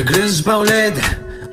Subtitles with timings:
[0.00, 0.98] Te crees Paulette,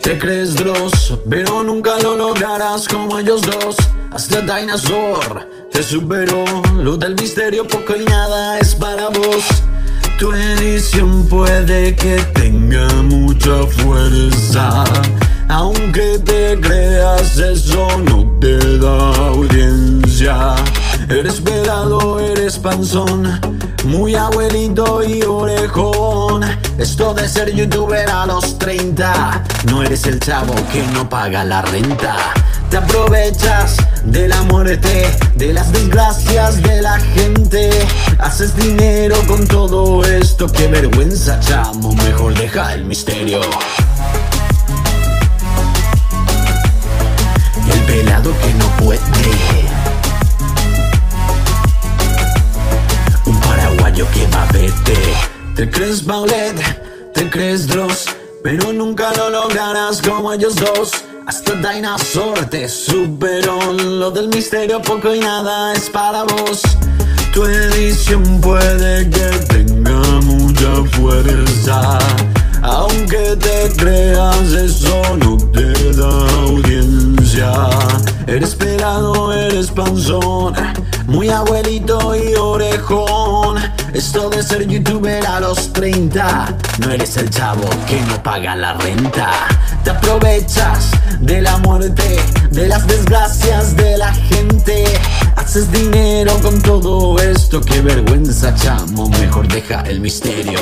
[0.02, 3.76] te crees Dross, pero nunca lo lograrás como ellos dos.
[4.10, 6.46] Hasta Dinosaur te superó,
[6.78, 9.44] lo del misterio poco y nada es para vos.
[10.18, 14.86] Tu edición puede que tenga mucha fuerza,
[15.50, 20.56] aunque te creas eso no te da audiencia.
[21.10, 23.40] Eres velado, eres panzón,
[23.86, 26.44] muy abuelito y orejón.
[26.78, 31.62] Esto de ser youtuber a los 30, no eres el chavo que no paga la
[31.62, 32.18] renta.
[32.70, 37.70] Te aprovechas de la muerte, de las desgracias de la gente.
[38.20, 41.94] Haces dinero con todo esto, qué vergüenza, chamo.
[41.94, 43.40] Mejor deja el misterio.
[47.74, 49.67] El pelado que no puede.
[54.48, 55.28] Paraguayo que va a verte.
[55.56, 58.06] Te crees Paulette, te crees Dross,
[58.44, 60.92] pero nunca lo lograrás como ellos dos.
[61.26, 66.62] Hasta Dinosaur te superó, lo del misterio poco y nada es para vos.
[67.34, 72.00] Tu edición puede que tenga mucha fuerza,
[72.62, 77.52] aunque te creas eso no te da audiencia.
[78.26, 80.54] Eres pelado, eres panzón,
[81.08, 83.58] muy abuelito y orejón.
[83.98, 88.74] Esto de ser youtuber a los 30, no eres el chavo que no paga la
[88.74, 89.32] renta.
[89.84, 94.84] Te aprovechas de la muerte, de las desgracias de la gente.
[95.36, 99.10] Haces dinero con todo esto, qué vergüenza, chamo.
[99.10, 100.60] Mejor deja el misterio.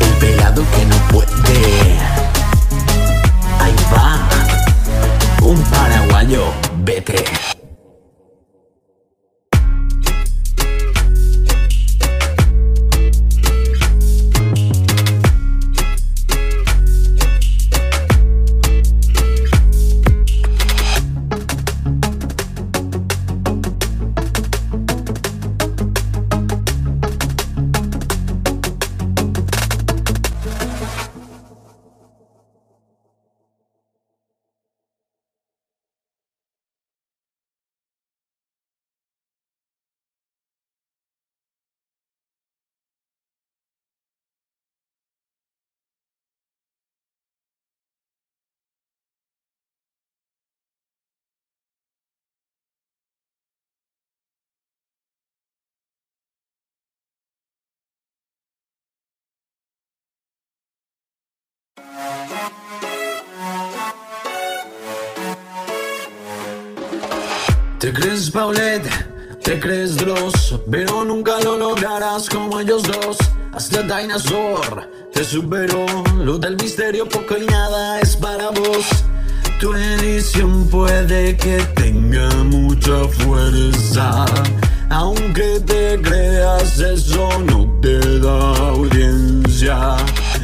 [0.00, 1.98] El pelado que no puede.
[3.60, 4.28] Ahí va.
[5.40, 7.24] Un paraguayo, vete.
[68.30, 68.88] Paulette,
[69.42, 73.18] te crees Dross, pero nunca lo lograrás como ellos dos.
[73.52, 75.86] Hasta Dinosaur te superó,
[76.18, 78.86] lo del misterio poco y nada es para vos.
[79.60, 84.24] Tu edición puede que tenga mucha fuerza,
[84.90, 89.96] aunque te creas eso no te da audiencia.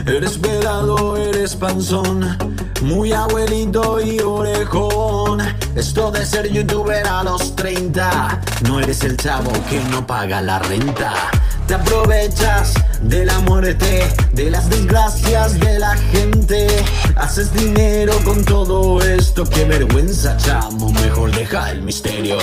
[0.07, 2.37] Eres velado, eres panzón,
[2.83, 5.30] muy abuelito y orejón.
[5.77, 10.59] Esto de ser youtuber a los 30, no eres el chavo que no paga la
[10.59, 11.13] renta.
[11.69, 16.67] Te aprovechas de la muerte, de las desgracias de la gente.
[17.15, 20.93] Haces dinero con todo esto, qué vergüenza, chamo.
[20.93, 22.39] Mejor deja el misterio.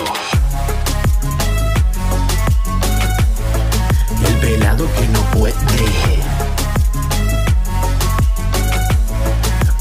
[4.26, 5.54] El pelado que no puede.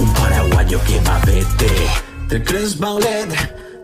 [0.01, 2.06] Un paraguayo que va a verte.
[2.29, 3.37] Te crees Paulette,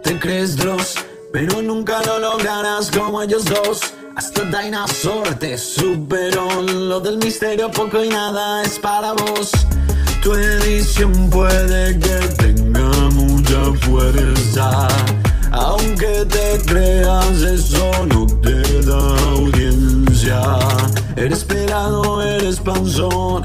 [0.03, 0.97] te crees Dross,
[1.33, 3.81] pero nunca lo lograrás como ellos dos.
[4.17, 9.53] Hasta Dinosaur te superó, lo del misterio poco y nada es para vos.
[10.23, 14.89] Tu edición puede que tenga mucha fuerza,
[15.53, 20.43] aunque te creas eso no te da audiencia.
[21.15, 23.45] Eres pelado, eres panzón,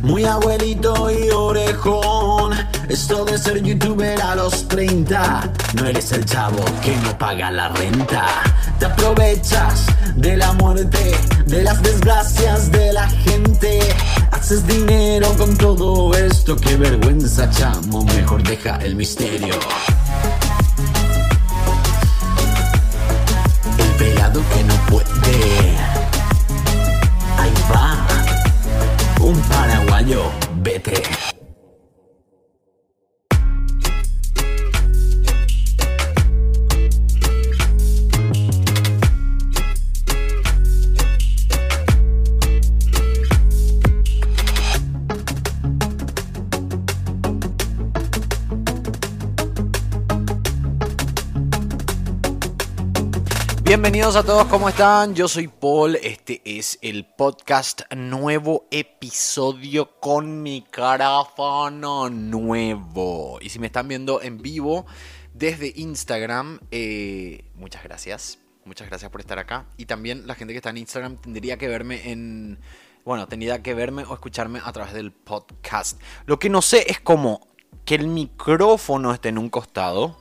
[0.00, 2.57] muy abuelito y orejón.
[2.88, 7.68] Esto de ser youtuber a los 30, no eres el chavo que no paga la
[7.68, 8.26] renta.
[8.78, 9.84] Te aprovechas
[10.16, 11.14] de la muerte,
[11.46, 13.80] de las desgracias de la gente.
[14.32, 18.04] Haces dinero con todo esto, qué vergüenza, chamo.
[18.04, 19.54] Mejor deja el misterio.
[54.08, 55.14] Bienvenidos a todos, ¿cómo están?
[55.14, 63.38] Yo soy Paul, este es el podcast nuevo episodio con micrófono nuevo.
[63.42, 64.86] Y si me están viendo en vivo
[65.34, 68.38] desde Instagram, eh, muchas gracias.
[68.64, 69.66] Muchas gracias por estar acá.
[69.76, 72.58] Y también la gente que está en Instagram tendría que verme en...
[73.04, 76.00] Bueno, tendría que verme o escucharme a través del podcast.
[76.24, 77.46] Lo que no sé es cómo
[77.84, 80.16] que el micrófono esté en un costado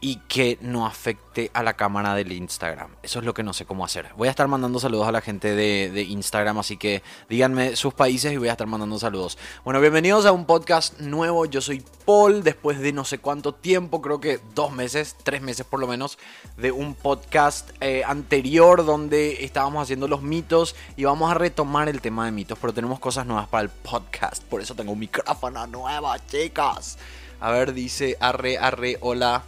[0.00, 2.90] y que no afecte a la cámara del Instagram.
[3.02, 4.08] Eso es lo que no sé cómo hacer.
[4.16, 8.32] Voy a estar mandando saludos a la gente de, Instagram, así que díganme sus países
[8.32, 9.36] y voy a estar mandando saludos.
[9.64, 11.44] Bueno, bienvenidos a un podcast nuevo.
[11.44, 15.66] Yo soy Paul, después de no sé cuánto tiempo, creo que dos meses, tres meses
[15.66, 16.18] por lo menos,
[16.56, 22.00] de un podcast eh, anterior donde estábamos haciendo los mitos y vamos a retomar el
[22.00, 24.42] tema de mitos, pero tenemos cosas nuevas para el podcast.
[24.44, 26.98] Por eso tengo un micrófono nuevo, chicas.
[27.40, 29.44] A ver, dice arre, arre, hola.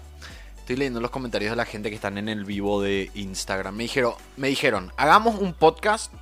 [0.62, 3.74] Estoy leyendo los comentarios de la gente que están en el vivo de Instagram.
[3.74, 6.12] Me dijeron, me dijeron, hagamos un podcast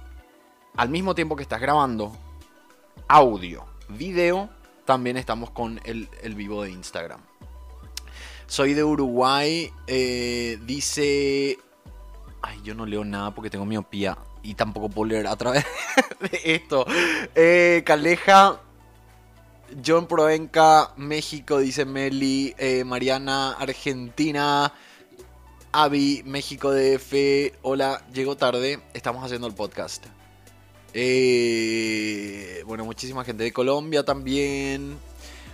[0.78, 2.16] al mismo tiempo que estás grabando
[3.06, 4.48] audio, video.
[4.86, 7.20] También estamos con el, vivo de Instagram.
[8.46, 9.70] Soy de Uruguay.
[9.86, 11.58] Eh, dice.
[12.40, 14.16] Ay, yo no leo nada porque tengo miopía.
[14.42, 15.66] Y tampoco puedo leer a través
[16.32, 16.86] de esto.
[17.34, 18.58] Eh, Caleja
[19.84, 22.54] John Provenca, México, dice Meli.
[22.58, 24.72] Eh, Mariana, Argentina.
[25.72, 27.52] Avi, México DF.
[27.62, 28.80] Hola, llego tarde.
[28.94, 30.06] Estamos haciendo el podcast.
[30.92, 34.98] Eh, bueno, muchísima gente de Colombia también.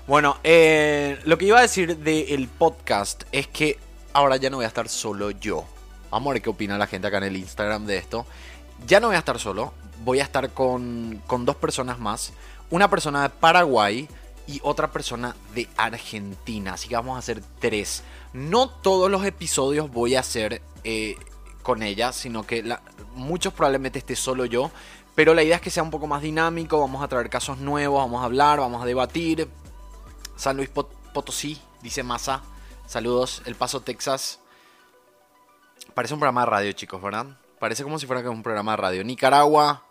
[0.06, 3.78] Bueno, eh, lo que iba a decir del podcast es que
[4.12, 5.64] ahora ya no voy a estar solo yo.
[6.10, 8.24] Vamos a ver qué opina la gente acá en el Instagram de esto.
[8.86, 9.74] Ya no voy a estar solo.
[10.04, 12.32] Voy a estar con, con dos personas más
[12.70, 14.08] una persona de Paraguay
[14.46, 16.74] y otra persona de Argentina.
[16.74, 18.02] Así que vamos a hacer tres.
[18.32, 21.16] No todos los episodios voy a hacer eh,
[21.62, 22.64] con ella, sino que
[23.14, 24.70] muchos probablemente esté solo yo.
[25.14, 26.78] Pero la idea es que sea un poco más dinámico.
[26.78, 29.48] Vamos a traer casos nuevos, vamos a hablar, vamos a debatir.
[30.36, 32.42] San Luis Potosí, dice Massa.
[32.86, 34.38] Saludos, El Paso, Texas.
[35.94, 37.26] Parece un programa de radio, chicos, ¿verdad?
[37.58, 39.04] Parece como si fuera un programa de radio.
[39.04, 39.82] Nicaragua,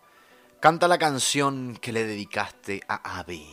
[0.60, 3.46] Canta la canción que le dedicaste a Abby.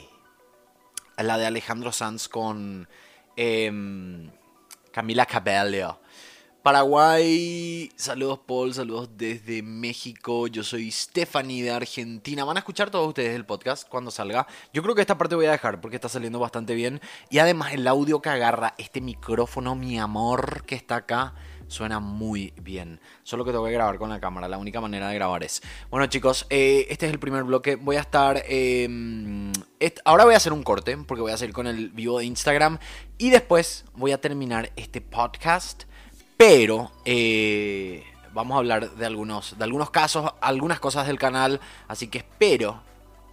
[1.17, 2.87] La de Alejandro Sanz con
[3.35, 4.31] em,
[4.89, 5.99] Camila Cabello.
[6.63, 12.45] Paraguay, saludos Paul, saludos desde México, yo soy Stephanie de Argentina.
[12.45, 14.47] Van a escuchar todos ustedes el podcast cuando salga.
[14.73, 17.01] Yo creo que esta parte voy a dejar porque está saliendo bastante bien.
[17.29, 21.35] Y además el audio que agarra este micrófono, mi amor, que está acá,
[21.67, 22.99] Suena muy bien.
[23.23, 24.47] Solo que tengo que grabar con la cámara.
[24.47, 25.61] La única manera de grabar es.
[25.89, 27.75] Bueno, chicos, eh, este es el primer bloque.
[27.75, 28.43] Voy a estar.
[28.47, 29.51] Em,
[30.05, 30.97] ahora voy a hacer un corte.
[30.97, 32.79] Porque voy a seguir con el vivo de Instagram.
[33.17, 35.83] Y después voy a terminar este podcast.
[36.37, 36.91] Pero.
[37.05, 41.59] Eh, vamos a hablar de algunos, de algunos casos, algunas cosas del canal.
[41.87, 42.81] Así que espero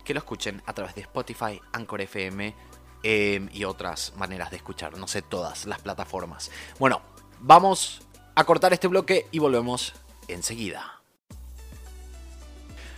[0.05, 2.55] que lo escuchen a través de Spotify, Anchor FM
[3.03, 4.97] em, y otras maneras de escuchar.
[4.99, 6.51] No sé, todas las plataformas.
[6.79, 7.03] Bueno,
[7.41, 8.03] vamos
[8.41, 9.93] a cortar este bloque y volvemos
[10.27, 10.99] enseguida.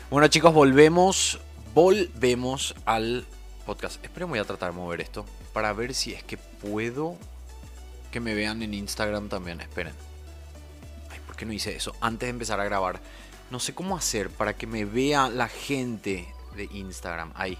[0.08, 1.40] Bueno chicos, volvemos,
[1.74, 3.26] volvemos al
[3.66, 4.02] podcast.
[4.04, 7.16] Espero voy a tratar de mover esto para ver si es que puedo
[8.12, 9.60] que me vean en Instagram también.
[9.60, 9.94] Esperen.
[11.10, 13.00] Ay, ¿por qué no hice eso antes de empezar a grabar?
[13.50, 17.32] No sé cómo hacer para que me vea la gente de Instagram.
[17.34, 17.58] Ahí.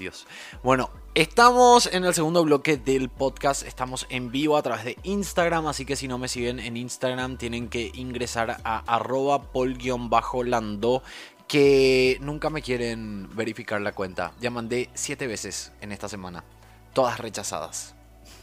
[0.00, 0.26] Dios.
[0.62, 5.66] Bueno, Estamos en el segundo bloque del podcast, estamos en vivo a través de Instagram,
[5.66, 11.02] así que si no me siguen en Instagram tienen que ingresar a arroba pol-lando
[11.48, 14.32] que nunca me quieren verificar la cuenta.
[14.40, 16.44] Ya mandé siete veces en esta semana,
[16.92, 17.96] todas rechazadas.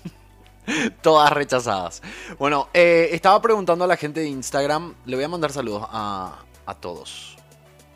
[1.02, 2.02] todas rechazadas.
[2.38, 6.44] Bueno, eh, estaba preguntando a la gente de Instagram, le voy a mandar saludos a,
[6.66, 7.37] a todos.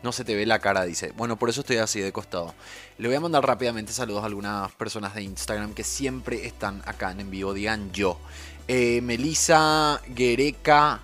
[0.02, 1.12] No se te ve la cara, dice.
[1.16, 2.54] Bueno, por eso estoy así de costado.
[2.98, 7.12] Le voy a mandar rápidamente saludos a algunas personas de Instagram que siempre están acá
[7.12, 7.54] en vivo.
[7.54, 8.18] Digan yo.
[8.68, 11.00] Eh, Melissa Guereca.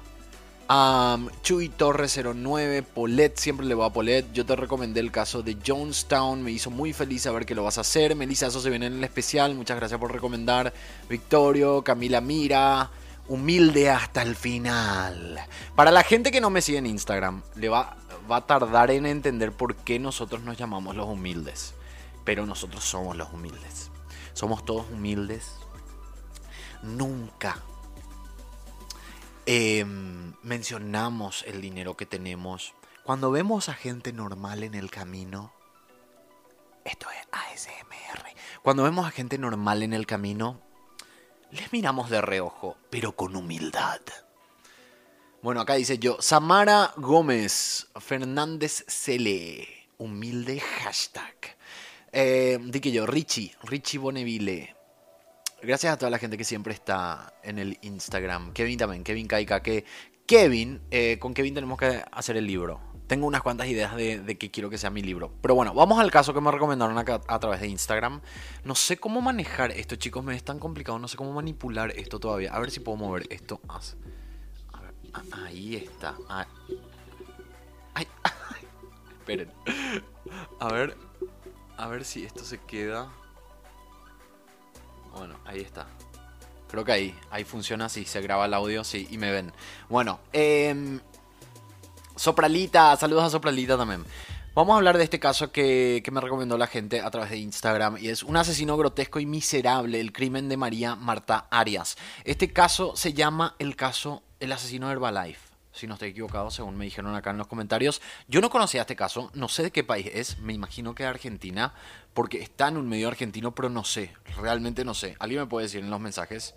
[1.43, 4.31] Chuy Torres 09, Polet, siempre le voy a Polet.
[4.35, 7.79] Yo te recomendé el caso de Jonestown, me hizo muy feliz saber que lo vas
[7.79, 8.15] a hacer.
[8.15, 10.75] Melissa, eso se viene en el especial, muchas gracias por recomendar.
[11.09, 12.91] Victorio, Camila Mira,
[13.29, 15.41] humilde hasta el final.
[15.75, 17.97] Para la gente que no me sigue en Instagram, le va
[18.31, 21.75] va a tardar en entender por qué nosotros nos llamamos los humildes.
[22.25, 23.91] Pero nosotros somos los humildes.
[24.35, 25.55] Somos todos humildes.
[26.83, 27.59] Nunca
[29.47, 32.75] em, mencionamos el dinero que tenemos.
[33.05, 35.53] Cuando vemos a gente normal en el camino,
[36.85, 38.25] esto es ASMR.
[38.63, 40.61] Cuando vemos a gente normal en el camino,
[41.51, 44.01] les miramos de reojo, pero con humildad.
[45.41, 51.57] Bueno, acá dice yo, Samara Gómez, Fernández Cele, humilde hashtag.
[52.11, 54.75] Eh, que yo, Richie, Richie Bonneville.
[55.63, 58.53] Gracias a toda la gente que siempre está en el Instagram.
[58.53, 59.85] Kevin también, Kevin Kaika, que
[60.27, 62.81] Kevin, eh, con Kevin tenemos que hacer el libro.
[63.07, 65.33] Tengo unas cuantas ideas de, de que quiero que sea mi libro.
[65.41, 68.23] Pero bueno, vamos al caso que me recomendaron acá a través de Instagram.
[68.65, 70.25] No sé cómo manejar esto, chicos.
[70.25, 70.99] Me es tan complicado.
[70.99, 72.53] No sé cómo manipular esto todavía.
[72.53, 73.61] A ver si puedo mover esto.
[73.69, 73.81] Ah,
[75.33, 76.15] ahí está.
[76.29, 76.47] Ah.
[77.95, 78.07] Ay,
[79.19, 79.53] Esperen.
[80.61, 80.97] A ver.
[81.77, 83.09] A ver si esto se queda.
[85.15, 85.87] Bueno, ahí está.
[86.69, 89.53] Creo que ahí, ahí funciona así, se graba el audio, sí, y me ven.
[89.89, 91.01] Bueno, eh,
[92.15, 94.05] Sopralita, saludos a Sopralita también.
[94.55, 97.39] Vamos a hablar de este caso que, que, me recomendó la gente a través de
[97.39, 101.97] Instagram y es un asesino grotesco y miserable, el crimen de María Marta Arias.
[102.25, 105.49] Este caso se llama el caso el asesino de Herbalife.
[105.73, 108.01] Si no estoy equivocado, según me dijeron acá en los comentarios.
[108.27, 111.75] Yo no conocía este caso, no sé de qué país es, me imagino que Argentina,
[112.15, 115.17] porque está en un medio argentino, pero no sé, realmente no sé.
[115.21, 116.55] ¿Alguien me puede decir en los mensajes?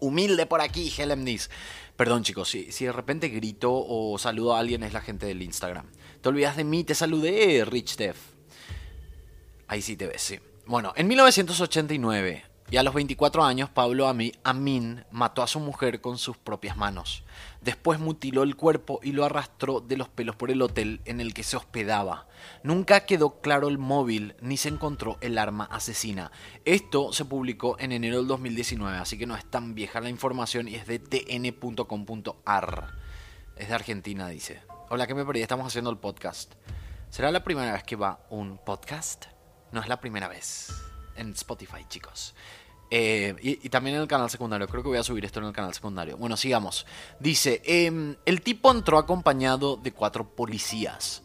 [0.00, 1.50] Humilde por aquí, Helen Nis.
[1.96, 5.42] Perdón chicos, si, si de repente grito o saludo a alguien es la gente del
[5.42, 5.86] Instagram.
[6.20, 8.18] Te olvidas de mí, te saludé, Rich Def.
[9.68, 10.40] Ahí sí te ves, sí.
[10.66, 16.18] Bueno, en 1989, y a los 24 años, Pablo Amin mató a su mujer con
[16.18, 17.24] sus propias manos.
[17.62, 21.32] Después mutiló el cuerpo y lo arrastró de los pelos por el hotel en el
[21.32, 22.28] que se hospedaba.
[22.62, 26.30] Nunca quedó claro el móvil ni se encontró el arma asesina.
[26.66, 30.68] Esto se publicó en enero del 2019, así que no es tan vieja la información
[30.68, 32.88] y es de tn.com.ar.
[33.56, 34.60] Es de Argentina, dice.
[34.90, 35.40] Hola, ¿qué me perdí?
[35.40, 36.52] Estamos haciendo el podcast.
[37.08, 39.24] ¿Será la primera vez que va un podcast?
[39.72, 40.70] No es la primera vez.
[41.18, 42.34] En Spotify, chicos.
[42.90, 44.66] Eh, y, también en el canal secundario.
[44.66, 46.16] Creo que voy a subir esto en el canal secundario.
[46.16, 46.86] Bueno, sigamos.
[47.20, 51.22] Dice, em, el tipo entró acompañado de cuatro policías.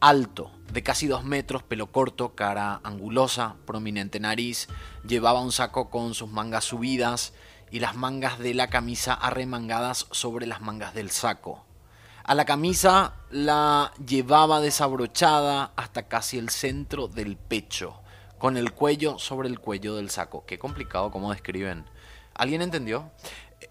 [0.00, 4.68] Alto, de casi dos metros, pelo corto, cara angulosa, prominente nariz.
[5.06, 7.34] Llevaba un saco con sus mangas subidas
[7.70, 11.64] y las mangas de la camisa arremangadas sobre las mangas del saco.
[12.22, 18.00] A la camisa la llevaba desabrochada hasta casi el centro del pecho
[18.38, 20.44] con el cuello sobre el cuello del saco.
[20.46, 21.84] Qué complicado cómo describen.
[22.34, 23.10] ¿Alguien entendió?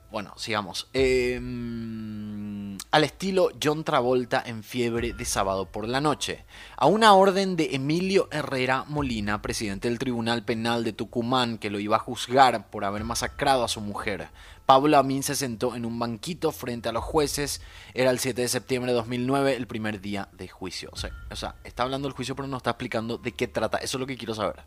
[0.09, 0.87] Bueno, sigamos.
[0.93, 6.45] Em, al estilo John Travolta en fiebre de sábado por la noche.
[6.77, 11.79] A una orden de Emilio Herrera Molina, presidente del Tribunal Penal de Tucumán, que lo
[11.79, 14.29] iba a juzgar por haber masacrado a su mujer.
[14.65, 17.61] Pablo Amin se sentó en un banquito frente a los jueces.
[17.93, 20.89] Era el 7 de septiembre de 2009, el primer día de juicio.
[20.93, 23.77] O sea, o sea, está hablando del juicio, pero no está explicando de qué trata.
[23.79, 24.63] Eso es lo que quiero saber.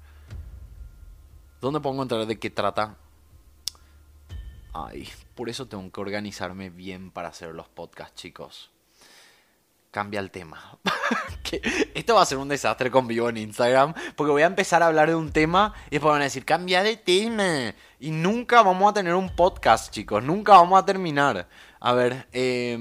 [1.63, 2.97] ¿Dónde puedo encontrar de qué trata?
[4.73, 5.09] Ay,
[5.41, 8.71] por eso tengo que organizarme bien para hacer los podcasts, chicos
[9.91, 10.79] cambia el tema.
[11.95, 14.89] esto va a ser un desastre con vivo en Instagram, porque voy a empezar a
[14.89, 17.75] hablar de un tema y después van a decir, cambia de tema.
[17.99, 21.49] Y nunca vamos a tener un podcast, chicos, nunca vamos a terminar.
[21.81, 22.77] A ver, eh...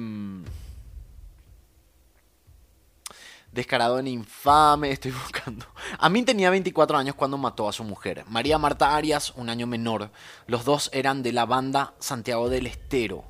[3.60, 5.66] Descarado en infame, estoy buscando.
[5.98, 8.24] A mí tenía 24 años cuando mató a su mujer.
[8.30, 10.12] María Marta Arias, un año menor.
[10.48, 13.26] Los dos eran de la banda Santiago del Estero.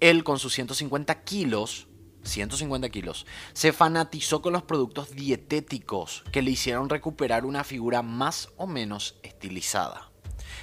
[0.00, 1.86] Él con sus 150 kilos
[2.24, 8.50] 150 kilos, se fanatizó con los productos dietéticos que le hicieron recuperar una figura más
[8.56, 10.10] o menos estilizada.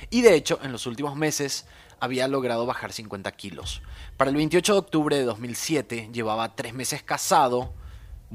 [0.10, 1.66] Y de hecho, en los últimos meses
[2.02, 3.82] había logrado bajar 50 kilos.
[4.18, 7.74] Para el 28 de octubre de 2007 llevaba tres meses casado.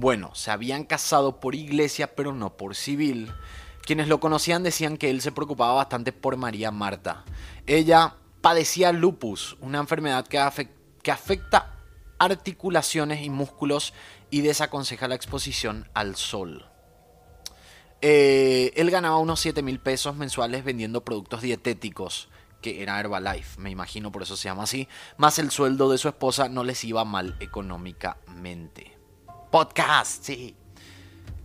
[0.01, 3.35] Bueno, se habían casado por iglesia, pero no por civil.
[3.83, 7.23] Quienes lo conocían decían que él se preocupaba bastante por María Marta.
[7.67, 11.75] Ella padecía lupus, una enfermedad que, afecta
[12.19, 13.93] articulaciones y músculos
[14.31, 16.65] y desaconseja la exposición al sol.
[18.01, 22.31] Eh, él ganaba unos 7 mil pesos mensuales vendiendo productos dietéticos,
[22.63, 24.89] que era Herbalife, me imagino por eso se llama así,
[25.19, 29.00] más el sueldo de su esposa no les iba mal económicamente.
[29.51, 30.55] Podcast, sí.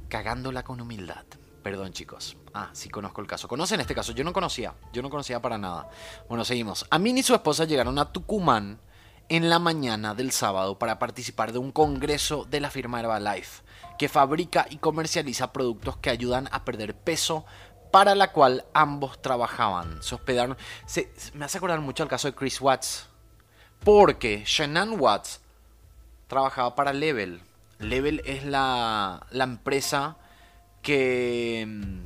[0.10, 1.26] Cagándola con humildad.
[1.64, 2.38] Perdón chicos.
[2.54, 3.48] Ah, sí conozco el caso.
[3.48, 4.12] ¿Conocen este caso?
[4.12, 4.76] Yo no conocía.
[4.94, 5.90] Yo no conocía para nada.
[6.30, 6.86] Bueno, seguimos.
[6.92, 8.80] A mí y su esposa llegaron a Tucumán
[9.28, 13.64] en la mañana del sábado para participar de un congreso de la firma Herbalife,
[13.98, 17.44] que fabrica y comercializa productos que ayudan a perder peso,
[17.92, 20.04] para la cual ambos trabajaban.
[20.04, 20.58] Se hospedaron.
[21.34, 23.08] me hace acordar mucho al caso de Chris Watts,
[23.84, 25.42] porque Shannon Watts
[26.28, 27.42] trabajaba para Level.
[27.80, 30.18] Level es la, la empresa
[30.82, 32.06] que mm,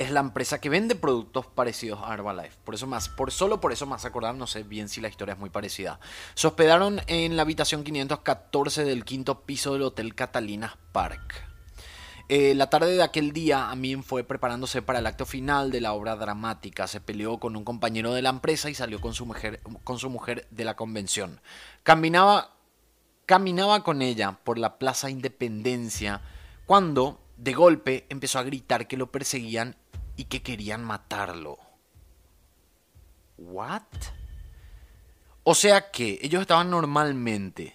[0.00, 2.56] es la empresa que vende productos parecidos a Herbalife.
[2.64, 5.34] Por eso más, por solo por eso más acordar, no sé bien si la historia
[5.34, 6.00] es muy parecida.
[6.34, 11.50] Se hospedaron en la habitación 514 del quinto piso del Hotel Catalina Park.
[12.30, 15.92] Eh, la tarde de aquel día, Amin fue preparándose para el acto final de la
[15.92, 16.86] obra dramática.
[16.86, 20.08] Se peleó con un compañero de la empresa y salió con su mujer, con su
[20.08, 21.42] mujer de la convención.
[21.82, 22.54] Caminaba,
[23.30, 26.20] caminaba con ella por la Plaza Independencia
[26.66, 29.76] cuando, de golpe, empezó a gritar que lo perseguían
[30.16, 31.56] y que querían matarlo.
[33.38, 33.84] ¿What?
[35.44, 37.72] O sea que ellos estaban normalmente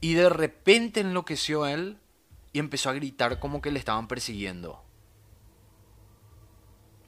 [0.00, 2.00] y de repente enloqueció a él
[2.52, 4.82] y empezó a gritar como que le estaban persiguiendo.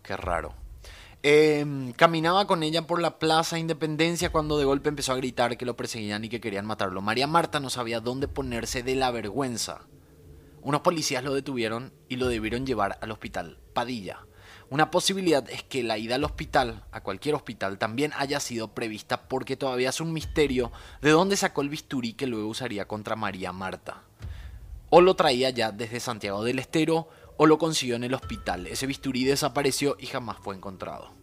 [0.05, 0.55] Qué raro.
[1.31, 5.67] Em, caminaba con ella por la Plaza Independencia cuando de golpe empezó a gritar que
[5.67, 7.03] lo perseguían y que querían matarlo.
[7.03, 9.83] María Marta no sabía dónde ponerse de la vergüenza.
[10.63, 14.21] Unos policías lo detuvieron y lo debieron llevar al hospital Padilla.
[14.71, 19.29] Una posibilidad es que la ida al hospital, a cualquier hospital, también haya sido prevista
[19.29, 23.53] porque todavía es un misterio de dónde sacó el bisturí que luego usaría contra María
[23.53, 24.03] Marta
[24.91, 28.67] o lo traía ya desde Santiago del Estero o lo consiguió en el hospital.
[28.67, 31.18] Ese bisturí desapareció y jamás fue encontrado.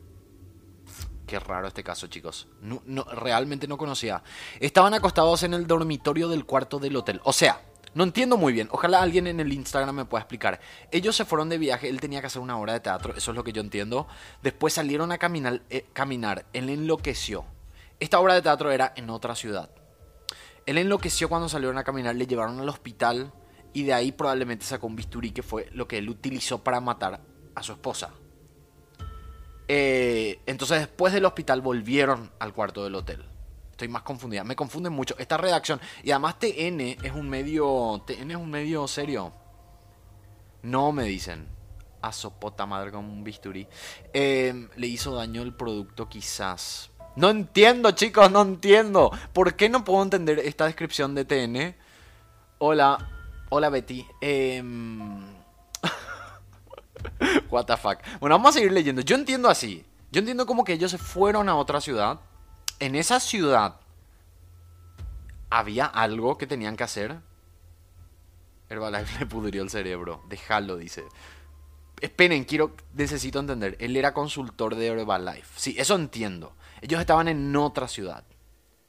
[1.25, 2.48] Qué raro este caso, chicos.
[2.62, 4.22] No, realmente no conocía.
[4.60, 7.20] Estaban acostados en el dormitorio del cuarto del hotel.
[7.24, 7.62] O sea,
[7.96, 8.67] no entiendo muy bien.
[8.72, 10.60] Ojalá alguien en el Instagram me pueda explicar.
[10.91, 11.89] Ellos se fueron de viaje.
[11.89, 13.15] Él tenía que hacer una obra de teatro.
[13.15, 14.08] Eso es lo que yo entiendo.
[14.44, 15.62] Después salieron a caminar.
[15.70, 16.46] Eh, caminar.
[16.53, 17.46] Él enloqueció.
[18.00, 19.72] Esta obra de teatro era en otra ciudad.
[20.67, 22.15] Él enloqueció cuando salieron a caminar.
[22.15, 23.34] Le llevaron al hospital
[23.74, 27.22] y de ahí probablemente sacó un bisturí que fue lo que él utilizó para matar
[27.55, 28.12] a su esposa.
[29.67, 33.24] Eh, entonces después del hospital volvieron al cuarto del hotel.
[33.72, 34.43] Estoy más confundida.
[34.43, 35.15] Me confunden mucho.
[35.17, 35.81] Esta redacción.
[36.03, 38.01] Y además TN es un medio.
[38.05, 39.33] TN es un medio serio.
[40.61, 41.48] No me dicen.
[42.01, 43.68] A sopota madre con un bisturí.
[44.13, 46.92] Eh, le hizo daño el producto quizás.
[47.16, 49.11] No entiendo chicos, no entiendo.
[49.33, 51.75] ¿Por qué no puedo entender esta descripción de TN?
[52.59, 53.09] Hola,
[53.50, 54.05] Hola Betty.
[54.22, 54.61] Eh...
[57.50, 58.00] What the fuck.
[58.20, 59.01] Bueno, vamos a seguir leyendo.
[59.01, 59.85] Yo entiendo así.
[60.11, 62.20] Yo entiendo como que ellos se fueron a otra ciudad.
[62.79, 63.79] En esa ciudad
[65.50, 67.20] había algo que tenían que hacer.
[68.70, 70.24] Herbalife le pudrió el cerebro.
[70.29, 71.03] Déjalo, dice.
[72.01, 73.77] Esperen, quiero, necesito entender.
[73.79, 75.53] Él era consultor de Herbalife.
[75.55, 76.55] Sí, eso entiendo.
[76.81, 78.24] Ellos estaban en otra ciudad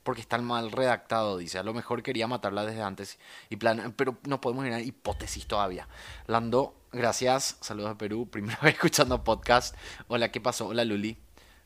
[0.06, 1.58] porque está mal redactado, dice.
[1.58, 3.18] A lo mejor quería matarla desde antes.
[3.50, 5.88] Y plan, pero no podemos a hipótesis todavía.
[6.28, 7.56] Lando, gracias.
[7.60, 8.28] Saludos a Perú.
[8.30, 9.74] Primera vez escuchando podcast.
[10.08, 10.68] Hola, ¿qué pasó?
[10.68, 11.18] Hola, Luli.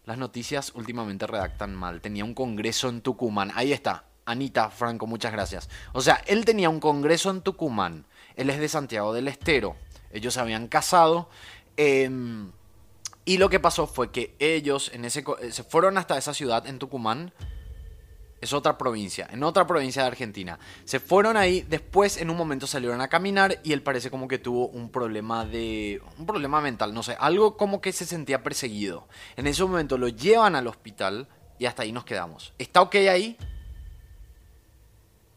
[0.05, 2.01] Las noticias últimamente redactan mal.
[2.01, 3.53] Tenía un congreso en Tucumán.
[3.55, 4.05] Ahí está.
[4.27, 5.69] Anita Franco, muchas gracias.
[5.93, 8.07] O sea, él tenía un congreso en Tucumán.
[8.37, 9.77] Él es de Santiago del Estero.
[10.13, 11.29] Ellos se habían casado.
[11.77, 12.53] Em,
[13.25, 16.79] y lo que pasó fue que ellos en ese, se fueron hasta esa ciudad en
[16.79, 17.33] Tucumán
[18.41, 20.59] es otra provincia, en otra provincia de Argentina.
[20.85, 24.39] Se fueron ahí, después en un momento salieron a caminar y él parece como que
[24.39, 29.07] tuvo un problema de un problema mental, no sé, algo como que se sentía perseguido.
[29.37, 32.55] En ese momento lo llevan al hospital y hasta ahí nos quedamos.
[32.59, 33.37] ¿Está ok ahí?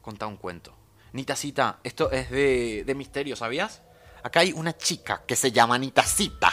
[0.01, 0.73] Conta un cuento.
[1.11, 3.81] Nitacita, esto es de, de misterio, ¿sabías?
[4.23, 6.49] Acá hay una chica que se llama Nitacita.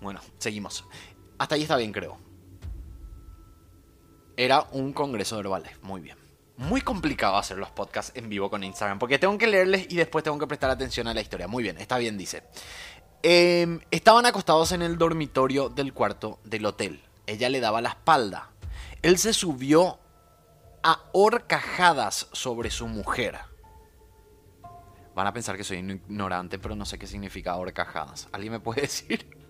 [0.00, 0.84] Bueno, seguimos.
[1.38, 2.31] Hasta ahí está bien, creo.
[4.36, 5.78] Era un congreso de Herbalife.
[5.82, 6.16] Muy bien.
[6.56, 8.98] Muy complicado hacer los podcasts en vivo con Instagram.
[8.98, 11.48] Porque tengo que leerles y después tengo que prestar atención a la historia.
[11.48, 12.42] Muy bien, está bien, dice.
[13.22, 17.02] Em, estaban acostados en el dormitorio del cuarto del hotel.
[17.26, 18.50] Ella le daba la espalda.
[19.02, 19.98] Él se subió
[20.82, 23.38] a horcajadas sobre su mujer.
[25.14, 28.28] Van a pensar que soy ignorante, pero no sé qué significa horcajadas.
[28.32, 29.41] ¿Alguien me puede decir?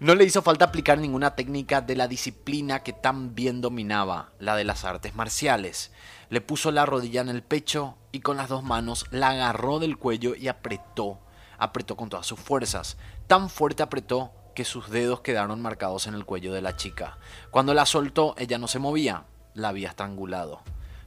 [0.00, 4.56] No le hizo falta aplicar ninguna técnica de la disciplina que tan bien dominaba, la
[4.56, 5.92] de las artes marciales.
[6.28, 9.96] Le puso la rodilla en el pecho y con las dos manos la agarró del
[9.96, 11.18] cuello y apretó,
[11.58, 12.98] apretó con todas sus fuerzas.
[13.26, 17.18] Tan fuerte apretó que sus dedos quedaron marcados en el cuello de la chica.
[17.50, 20.62] Cuando la soltó, ella no se movía, la había estrangulado.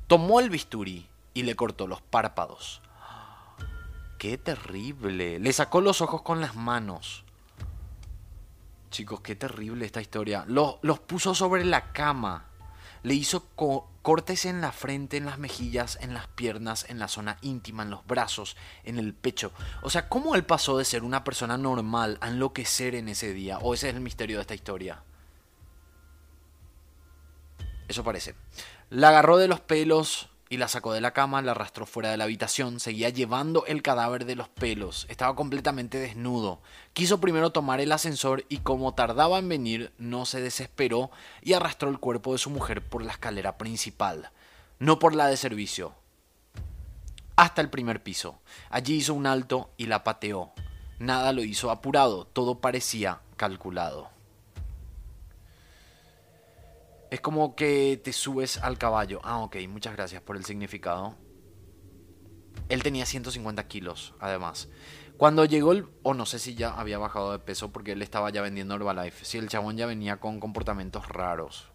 [0.08, 2.82] Tomó el bisturí y le cortó los párpados.
[4.18, 5.40] ¡Qué terrible!
[5.40, 7.24] Le sacó los ojos con las manos.
[8.90, 10.46] Chicos, qué terrible esta historia.
[10.48, 12.46] Los, los puso sobre la cama.
[13.04, 13.48] Le hizo
[14.02, 17.92] cortes en la frente, en las mejillas, en las piernas, en la zona íntima, en
[17.92, 19.54] los brazos, en el pecho.
[19.84, 23.60] O sea, ¿cómo él pasó de ser una persona normal a enloquecer en ese día?
[23.60, 25.04] ¿O ese es el misterio de esta historia?
[27.88, 28.36] Eso parece.
[28.90, 32.18] La agarró de los pelos y la sacó de la cama, la arrastró fuera de
[32.18, 36.60] la habitación, seguía llevando el cadáver de los pelos, estaba completamente desnudo.
[36.94, 41.12] Quiso primero tomar el ascensor y como tardaba en venir, no se desesperó
[41.44, 44.32] y arrastró el cuerpo de su mujer por la escalera principal,
[44.80, 45.94] no por la de servicio,
[47.36, 48.40] hasta el primer piso.
[48.72, 50.52] Allí hizo un alto y la pateó.
[50.98, 54.19] Nada lo hizo apurado, todo parecía calculado.
[57.12, 59.20] Es como que te subes al caballo.
[59.24, 61.16] Ah, ok, muchas gracias por el significado.
[62.70, 64.70] Él tenía 150 kilos, además.
[65.18, 65.88] Cuando llegó el...
[66.04, 69.26] O no sé si ya había bajado de peso porque él estaba ya vendiendo Herbalife.
[69.26, 71.70] Si el chabón ya venía con comportamientos raros.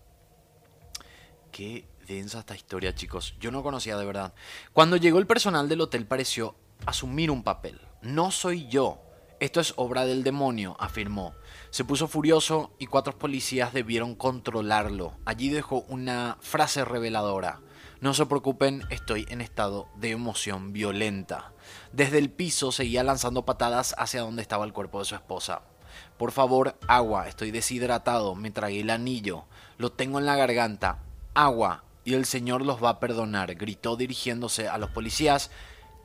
[1.51, 3.37] Qué densa esta historia, chicos.
[3.40, 4.35] Yo no conocía de verdad.
[4.73, 6.55] Cuando llegó el personal del hotel pareció
[6.87, 7.81] asumir un papel.
[8.03, 9.03] No soy yo.
[9.40, 11.35] Esto es obra del demonio, afirmó.
[11.70, 15.16] Se puso furioso y cuatro policías debieron controlarlo.
[15.25, 17.61] Allí dejó una frase reveladora.
[18.01, 21.53] No se preocupen, estoy en estado de emoción violenta.
[21.92, 25.62] Desde el piso seguía lanzando patadas hacia donde estaba el cuerpo de su esposa.
[26.16, 29.47] Por favor, agua, estoy deshidratado, me tragué el anillo,
[29.79, 30.99] lo tengo en la garganta.
[31.35, 35.51] Agua, y el Señor los va a perdonar, gritó dirigiéndose a los policías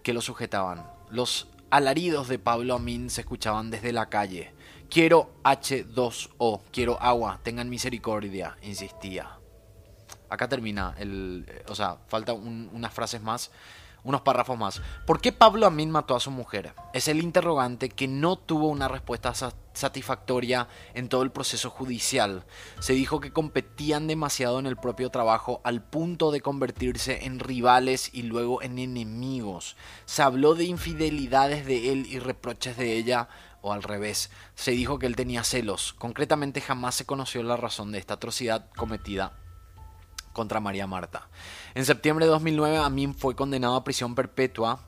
[0.04, 0.90] que lo sujetaban.
[1.10, 4.54] Los alaridos de Pablo Amin se escuchaban desde la calle.
[4.90, 9.38] Quiero H2O, quiero agua, tengan misericordia, insistía.
[10.30, 11.46] Acá termina el.
[11.68, 13.52] O sea, falta unas frases más,
[14.04, 14.82] unos párrafos más.
[15.06, 16.74] ¿Por qué Pablo Amin mató a su mujer?
[16.94, 19.34] Es el interrogante que no tuvo una respuesta
[19.74, 22.46] satisfactoria en todo el proceso judicial.
[22.80, 28.10] Se dijo que competían demasiado en el propio trabajo al punto de convertirse en rivales
[28.14, 29.76] y luego en enemigos.
[30.06, 33.30] Se habló de infidelidades de él y reproches de ella
[33.62, 35.94] o al revés, se dijo que él tenía celos.
[35.94, 39.34] Concretamente jamás se conoció la razón de esta atrocidad cometida
[40.34, 41.28] contra María Marta.
[41.80, 44.86] En septiembre de 2009 Amin fue condenado a prisión perpetua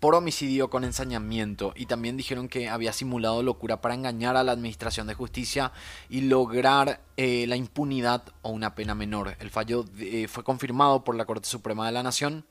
[0.00, 4.50] por homicidio con ensañamiento y también dijeron que había simulado locura para engañar a la
[4.50, 5.70] administración de justicia
[6.08, 9.36] y lograr eh, la impunidad o una pena menor.
[9.38, 12.44] El fallo eh, fue confirmado por la Corte Suprema de la Nación.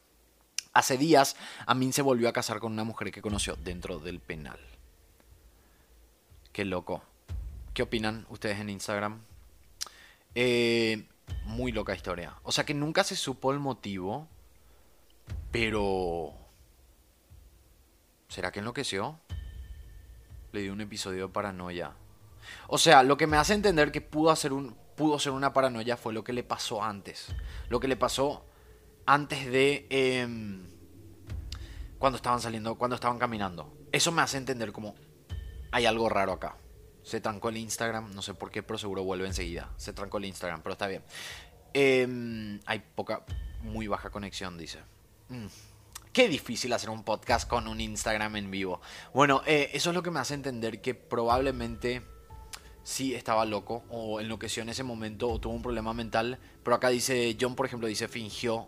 [0.71, 4.60] Hace días Amin se volvió a casar con una mujer que conoció dentro del penal.
[6.54, 7.04] Qué loco.
[7.74, 9.19] ¿Qué opinan ustedes en Instagram?
[10.36, 11.06] Eh,
[11.45, 12.33] muy loca historia.
[12.43, 14.27] O sea que nunca se supo el motivo,
[15.51, 16.33] pero...
[18.27, 19.19] ¿Será que enloqueció?
[20.51, 21.93] Le dio un episodio de paranoia.
[22.67, 25.97] O sea, lo que me hace entender que pudo, hacer un, pudo ser una paranoia
[25.97, 27.27] fue lo que le pasó antes.
[27.69, 28.45] Lo que le pasó
[29.05, 29.88] antes de...
[29.89, 30.67] Em,
[31.99, 33.73] cuando estaban saliendo, cuando estaban caminando.
[33.91, 34.95] Eso me hace entender como
[35.71, 36.57] hay algo raro acá.
[37.05, 39.69] Se trancó el Instagram, no sé por qué, pero seguro vuelve enseguida.
[39.77, 41.03] Se trancó el Instagram, pero está bien.
[41.71, 43.23] Em, hay poca,
[43.61, 44.79] muy baja conexión, dice.
[45.29, 45.45] Mm,
[46.11, 48.81] qué difícil hacer un podcast con un Instagram en vivo.
[49.13, 52.01] Bueno, eh, eso es lo que me hace entender que probablemente
[52.81, 56.39] sí estaba loco o enloqueció en ese momento o tuvo un problema mental.
[56.63, 58.67] Pero acá dice, John por ejemplo dice, fingió,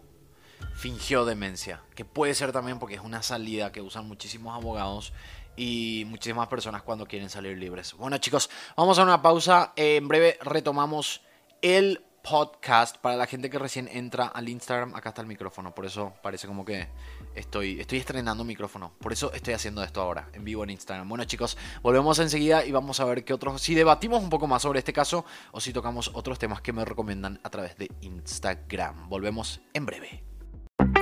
[0.76, 1.82] fingió demencia.
[1.96, 5.12] Que puede ser también porque es una salida que usan muchísimos abogados
[5.58, 7.94] y muchísimas personas cuando quieren salir libres.
[7.94, 9.74] Bueno chicos, vamos a una pausa.
[9.76, 11.22] en breve retomamos
[11.62, 14.96] el podcast para la gente que recién entra al Instagram.
[14.96, 16.88] Acá está el micrófono, por eso parece como que
[17.36, 18.94] estoy, estoy estrenando micrófono.
[19.00, 21.08] Por eso estoy haciendo esto ahora, en vivo en Instagram.
[21.08, 24.62] Bueno chicos, volvemos enseguida y vamos a ver qué otros, si debatimos un poco más
[24.62, 29.10] sobre este caso o si tocamos otros temas que me recomiendan a través de Instagram.
[29.10, 30.27] Volvemos en breve.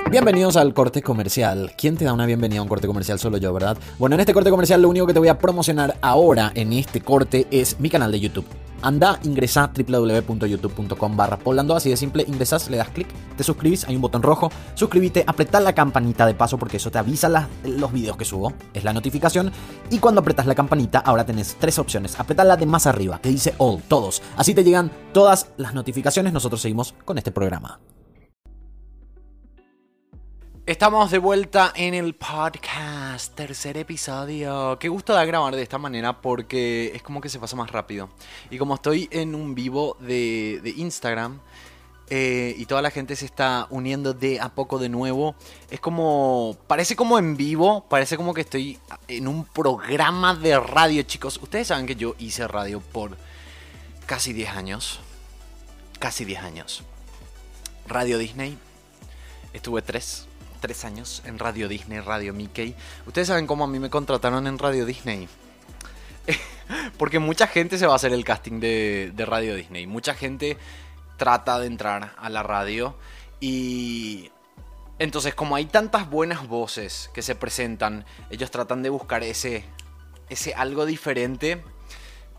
[0.08, 1.72] Bienvenidos al corte comercial.
[1.76, 3.18] ¿Quién te da una bienvenida a un corte comercial?
[3.18, 3.76] Solo yo, ¿verdad?
[3.98, 7.00] Bueno, en este corte comercial lo único que te voy a promocionar ahora en este
[7.00, 8.46] corte es mi canal de YouTube.
[8.82, 13.96] Anda, ingresa www.youtube.com barra Polando, así de simple, ingresas, le das clic, te suscribís, hay
[13.96, 18.16] un botón rojo, suscríbete, apretá la campanita de paso porque eso te avisa los videos
[18.16, 19.50] que subo, es la notificación,
[19.90, 23.30] y cuando apretas la campanita ahora tenés tres opciones, apretá la de más arriba, que
[23.30, 27.80] dice All, todos, así te llegan todas las notificaciones, nosotros seguimos con este programa.
[30.66, 34.76] Estamos de vuelta en el podcast, tercer episodio.
[34.80, 38.08] Qué gusto da grabar de esta manera porque es como que se pasa más rápido.
[38.50, 41.38] Y como estoy en un vivo de, Instagram
[42.10, 45.36] eh, y toda la gente se está uniendo de a poco de nuevo,
[45.70, 46.56] es como.
[46.66, 48.76] Parece como en vivo, parece como que estoy
[49.06, 51.38] en un programa de radio, chicos.
[51.40, 53.16] Ustedes saben que yo hice radio por
[54.04, 54.98] casi 10 años.
[56.00, 56.82] Casi 10 años.
[57.86, 58.58] Radio Disney.
[59.52, 60.26] Estuve 3
[60.60, 62.74] tres años en Radio Disney, Radio Mickey.
[63.06, 65.28] Ustedes saben cómo a mí me contrataron en Radio Disney.
[66.98, 69.86] Porque mucha gente se va a hacer el casting de, Radio Disney.
[69.86, 70.56] Mucha gente
[71.16, 72.96] trata de entrar a la radio
[73.40, 74.30] y
[74.98, 79.64] Entonces, como hay tantas buenas voces que se presentan, ellos tratan de buscar ese,
[80.28, 81.62] ese algo diferente.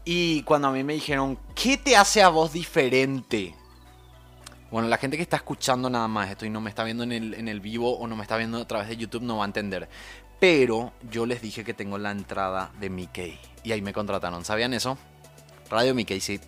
[0.06, 3.54] Y cuando a mí me dijeron, ¿qué te hace a vos diferente?
[4.70, 7.14] Bueno, la gente que está escuchando nada más esto y no me está viendo en
[7.14, 9.46] el, en el vivo o no me está viendo a través de YouTube no va
[9.46, 9.88] a entender.
[10.40, 13.40] Pero yo les dije que tengo la entrada de Mickey.
[13.64, 14.44] Y ahí me contrataron.
[14.44, 14.98] ¿Sabían eso?
[15.70, 16.40] Radio Mickey, sí.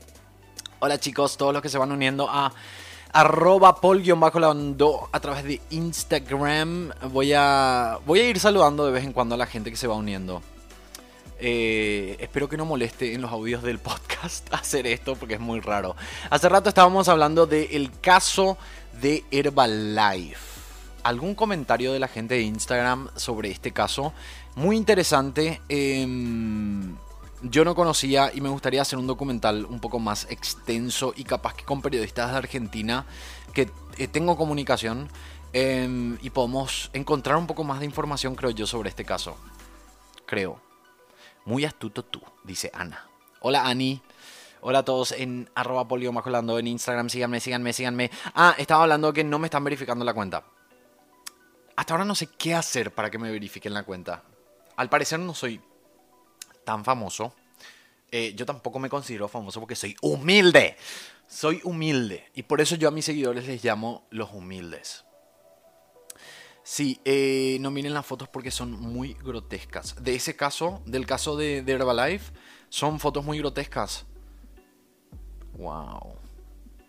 [0.80, 2.52] Hola chicos, todos los que se van uniendo a
[3.12, 6.92] arroba pol-lando a través de Instagram.
[7.12, 9.88] Voy a, voy a ir saludando de vez en cuando a la gente que se
[9.88, 10.42] va uniendo.
[11.42, 15.62] Eh, espero que no moleste en los audios del podcast hacer esto porque es muy
[15.62, 15.96] raro.
[16.30, 18.58] Hace rato estábamos hablando del caso
[19.02, 20.60] de Herbalife.
[21.04, 24.14] ¿Algún comentario de la gente de Instagram sobre este caso?
[24.56, 25.62] Muy interesante.
[25.70, 26.98] Em,
[27.42, 31.54] yo no conocía y me gustaría hacer un documental un poco más extenso y capaz
[31.54, 33.06] que con periodistas de Argentina
[33.54, 35.10] que eh, tengo comunicación
[35.54, 39.38] em, y podemos encontrar un poco más de información, creo yo, sobre este caso.
[40.26, 40.69] Creo.
[41.46, 43.10] Muy astuto tú, dice Ana.
[43.42, 44.02] Hola Ani.
[44.62, 47.10] Hola a todos en arroba polio en Instagram.
[47.10, 48.12] Síganme, síganme, síganme.
[48.36, 50.44] Ah, estaba hablando que no me están verificando la cuenta.
[51.78, 54.24] Hasta ahora no sé qué hacer para que me verifiquen la cuenta.
[54.76, 55.62] Al parecer no soy
[56.66, 57.34] tan famoso.
[58.12, 60.76] Eh, yo tampoco me considero famoso porque soy humilde.
[61.28, 62.30] Soy humilde.
[62.34, 65.06] Y por eso yo a mis seguidores les llamo los humildes.
[66.72, 69.96] Sí, eh, no miren las fotos porque son muy grotescas.
[70.04, 72.32] De ese caso, del caso de, Herbalife,
[72.70, 74.06] son fotos muy grotescas.
[75.58, 76.16] Wow.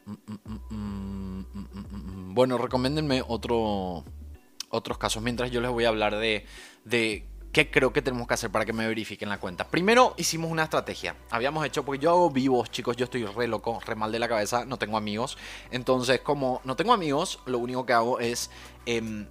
[0.05, 0.13] Mm,
[0.45, 4.05] mm, mm, bueno, recomiéndenme otro,
[4.69, 6.45] otros casos mientras yo les voy a hablar de,
[6.85, 9.67] de qué creo que tenemos que hacer para que me verifiquen la cuenta.
[9.67, 11.17] Primero hicimos una estrategia.
[11.31, 14.29] Habíamos hecho, porque yo hago vivos, chicos, yo estoy re loco, re mal de la
[14.29, 15.39] cabeza, no tengo amigos.
[15.71, 18.51] Entonces, como no tengo amigos, lo único que hago es...
[18.85, 19.27] Em,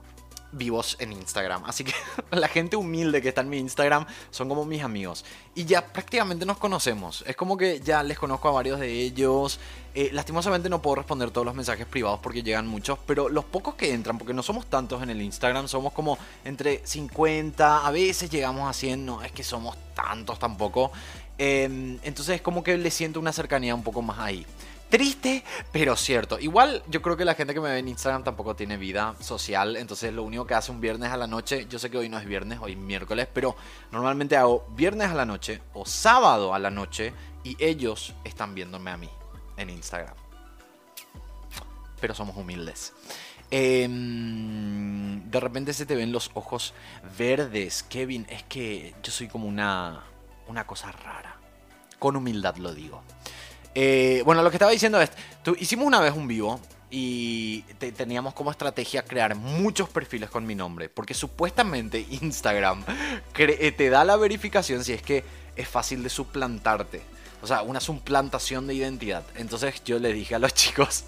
[0.51, 1.63] vivos en Instagram.
[1.65, 1.93] Así que
[2.31, 5.25] la gente humilde que está en mi Instagram son como mis amigos.
[5.55, 7.23] Y ya prácticamente nos conocemos.
[7.27, 9.59] Es como que ya les conozco a varios de ellos.
[9.95, 12.99] Eh, lastimosamente no puedo responder todos los mensajes privados porque llegan muchos.
[13.05, 16.85] Pero los pocos que entran, porque no somos tantos en el Instagram, somos como entre
[16.85, 19.05] 50, a veces llegamos a 100.
[19.05, 20.91] No es que somos tantos tampoco.
[21.37, 24.45] Em, entonces es como que le siento una cercanía un poco más ahí.
[24.89, 26.39] Triste, pero cierto.
[26.39, 29.75] Igual yo creo que la gente que me ve en Instagram tampoco tiene vida social.
[29.75, 32.17] Entonces lo único que hace un viernes a la noche, yo sé que hoy no
[32.17, 33.55] es viernes, hoy es miércoles, pero
[33.91, 38.89] normalmente hago viernes a la noche o sábado a la noche y ellos están viéndome
[38.89, 39.09] a mí
[39.57, 40.15] en Instagram.
[42.01, 42.93] Pero somos humildes.
[43.51, 46.73] Em, de repente se te ven los ojos
[47.15, 47.83] verdes.
[47.83, 50.03] Kevin, es que yo soy como una,
[50.47, 51.35] una cosa rara.
[51.99, 53.03] Con humildad lo digo.
[53.75, 55.11] Eh, bueno, lo que estaba diciendo es,
[55.43, 56.59] tú, hicimos una vez un vivo
[56.91, 57.61] y
[57.95, 62.83] teníamos como estrategia crear muchos perfiles con mi nombre, porque supuestamente Instagram
[63.37, 65.23] eh, te da la verificación si es que
[65.55, 67.01] es fácil de suplantarte.
[67.41, 69.23] O sea, una suplantación de identidad.
[69.35, 71.05] Entonces yo le dije a los chicos,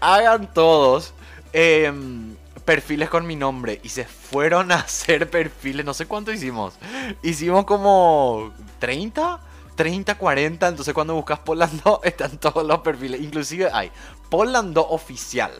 [0.00, 1.14] hagan todos
[1.52, 3.80] em, perfiles con mi nombre.
[3.82, 6.74] Y se fueron a hacer perfiles, no sé cuánto hicimos.
[7.22, 9.40] Hicimos como 30
[9.78, 10.68] 30, 40.
[10.68, 13.20] Entonces cuando buscas Polando están todos los perfiles.
[13.20, 13.92] Inclusive hay
[14.28, 15.52] Polando oficial.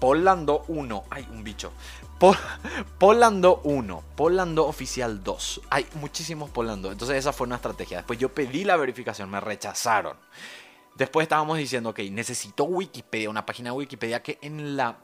[0.00, 1.04] Polando 1.
[1.10, 1.70] Hay un bicho.
[2.98, 4.02] Polando 1.
[4.16, 5.60] Polando oficial 2.
[5.68, 6.90] Hay muchísimos Polando.
[6.90, 7.98] Entonces esa fue una estrategia.
[7.98, 9.28] Después yo pedí la verificación.
[9.30, 10.16] Me rechazaron.
[10.94, 13.28] Después estábamos diciendo, ok, necesito Wikipedia.
[13.28, 14.96] Una página de Wikipedia que en la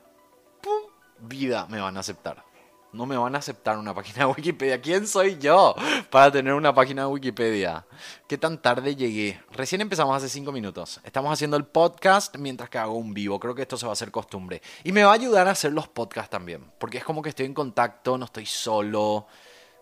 [1.21, 2.54] vida me van a aceptar
[2.95, 4.81] no me van a aceptar una página de Wikipedia.
[4.81, 5.75] ¿Quién soy yo
[6.11, 7.85] para tener una página de Wikipedia?
[8.29, 9.41] ¿Qué tan tarde llegué?
[9.51, 11.01] Recién empezamos hace 5 minutos.
[11.03, 13.41] Estamos haciendo el podcast mientras que hago un vivo.
[13.41, 14.63] Creo que esto se va a hacer costumbre.
[14.85, 16.65] Y me va a ayudar a hacer los podcasts también.
[16.79, 19.27] Porque es como que estoy en contacto, no estoy solo.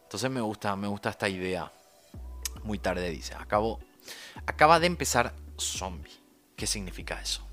[0.04, 1.70] Entonces me gusta, me gusta esta idea.
[2.64, 3.34] Muy tarde dice.
[3.34, 3.80] Acabo,
[4.46, 6.12] acaba de empezar zombie.
[6.56, 7.46] ¿Qué significa eso?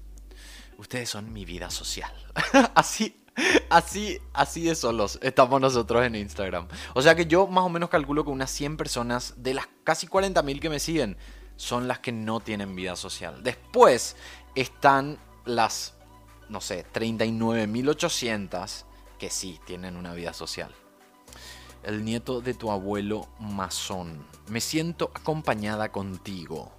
[0.77, 2.13] Ustedes son mi vida social.
[2.75, 3.25] Así,
[3.69, 6.67] Así, así de solos estamos nosotros en Instagram.
[6.93, 10.07] O sea que yo más o menos calculo que unas 100 personas de las casi
[10.07, 11.17] 40.000 que me siguen
[11.55, 13.43] son las que no tienen vida social.
[13.43, 14.15] Después
[14.55, 15.95] están las,
[16.47, 18.85] no sé, 39.800
[19.17, 20.73] que sí tienen una vida social.
[21.83, 24.25] El nieto de tu abuelo masón.
[24.47, 26.71] Me siento acompañada contigo.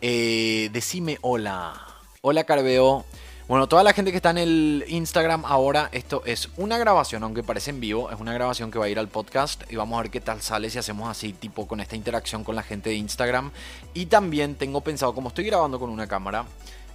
[0.00, 1.74] Eh, decime hola.
[2.20, 3.04] Hola Carveo.
[3.46, 7.42] Bueno, toda la gente que está en el Instagram ahora, esto es una grabación, aunque
[7.42, 10.02] parece en vivo, es una grabación que va a ir al podcast y vamos a
[10.02, 12.96] ver qué tal sale si hacemos así, tipo con esta interacción con la gente de
[12.96, 13.50] Instagram.
[13.92, 16.46] Y también tengo pensado, como estoy grabando con una cámara,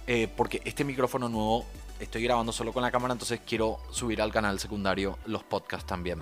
[0.08, 1.66] eh, porque este micrófono nuevo
[2.00, 6.20] estoy grabando solo con la cámara, entonces quiero subir al canal secundario los podcasts también.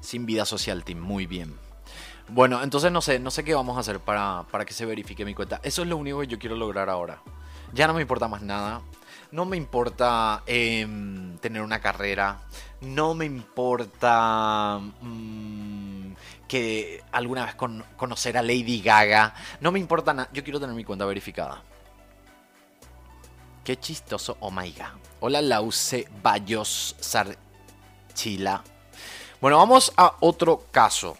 [0.00, 1.56] Sin vida social, team, muy bien.
[2.28, 5.24] Bueno, entonces no sé, no sé qué vamos a hacer para, para que se verifique
[5.24, 5.58] mi cuenta.
[5.64, 7.20] Eso es lo único que yo quiero lograr ahora.
[7.72, 8.82] Ya no me importa más nada.
[9.32, 12.40] No me importa em, tener una carrera.
[12.80, 16.12] No me importa mm,
[16.48, 17.54] que alguna vez
[17.96, 19.34] conocer a Lady Gaga.
[19.60, 20.28] No me importa nada.
[20.32, 21.62] Yo quiero tener mi cuenta verificada.
[23.62, 24.36] Qué chistoso.
[24.40, 24.98] Oh my god.
[25.20, 28.64] Hola Lause Bayos Sarchila.
[29.40, 31.16] Bueno, vamos a otro caso.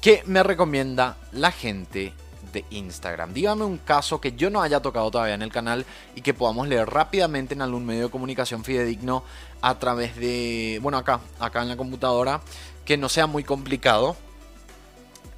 [0.00, 2.14] Que me recomienda la gente
[2.52, 3.32] de Instagram.
[3.32, 6.68] Dígame un caso que yo no haya tocado todavía en el canal y que podamos
[6.68, 9.24] leer rápidamente en algún medio de comunicación fidedigno
[9.60, 12.40] a través de, bueno, acá, acá en la computadora,
[12.84, 14.16] que no sea muy complicado,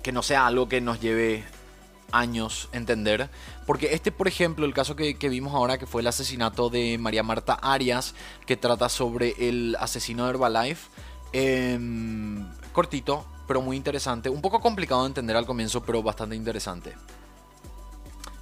[0.02, 1.44] que no sea algo que nos lleve
[2.12, 3.28] años entender.
[3.66, 7.22] Porque este, por ejemplo, el caso que, vimos ahora, que fue el asesinato de María
[7.22, 8.14] Marta Arias,
[8.46, 10.88] que trata sobre el asesino de Herbalife,
[11.32, 14.30] em, cortito, pero muy interesante.
[14.30, 16.94] Un poco complicado de entender al comienzo, pero bastante interesante.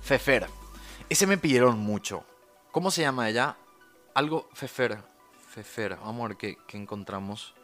[0.02, 0.46] Fefer.
[1.08, 2.24] Ese me pidieron mucho.
[2.72, 3.56] ¿Cómo se llama ella?
[4.12, 4.98] Algo Fefer.
[5.48, 5.96] Fefer.
[5.96, 7.54] Vamos a ver qué, qué encontramos.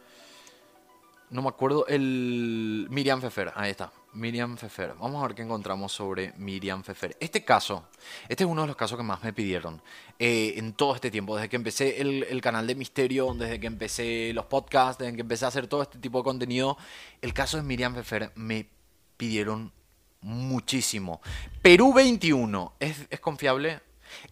[1.28, 1.86] No me acuerdo.
[1.86, 2.86] El.
[2.88, 3.52] Miriam Fefer.
[3.54, 3.92] Ahí está.
[4.14, 4.94] Miriam Fefer.
[4.98, 7.16] Vamos a ver qué encontramos sobre Miriam Fefer.
[7.20, 7.88] Este caso,
[8.28, 9.82] este es uno de los casos que más me pidieron
[10.18, 14.32] eh, en todo este tiempo, desde que empecé el, canal de misterio, desde que empecé
[14.32, 16.76] los podcasts, desde que empecé a hacer todo este tipo de contenido.
[17.20, 18.68] El caso de Miriam Fefer me
[19.16, 19.72] pidieron
[20.20, 21.20] muchísimo.
[21.62, 23.80] Perú 21, ¿es, es confiable?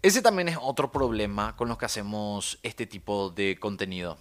[0.00, 4.18] Ese también es otro problema con los que hacemos este tipo de contenido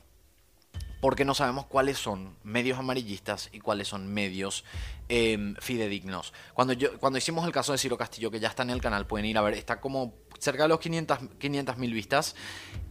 [1.02, 4.64] porque no sabemos cuáles son medios amarillistas y cuáles son medios
[5.10, 6.32] em, fidedignos.
[6.54, 9.26] Cuando, cuando hicimos el caso de Ciro Castillo, que ya está en el canal, pueden
[9.26, 12.36] ir a ver, está como cerca de los 500 mil vistas.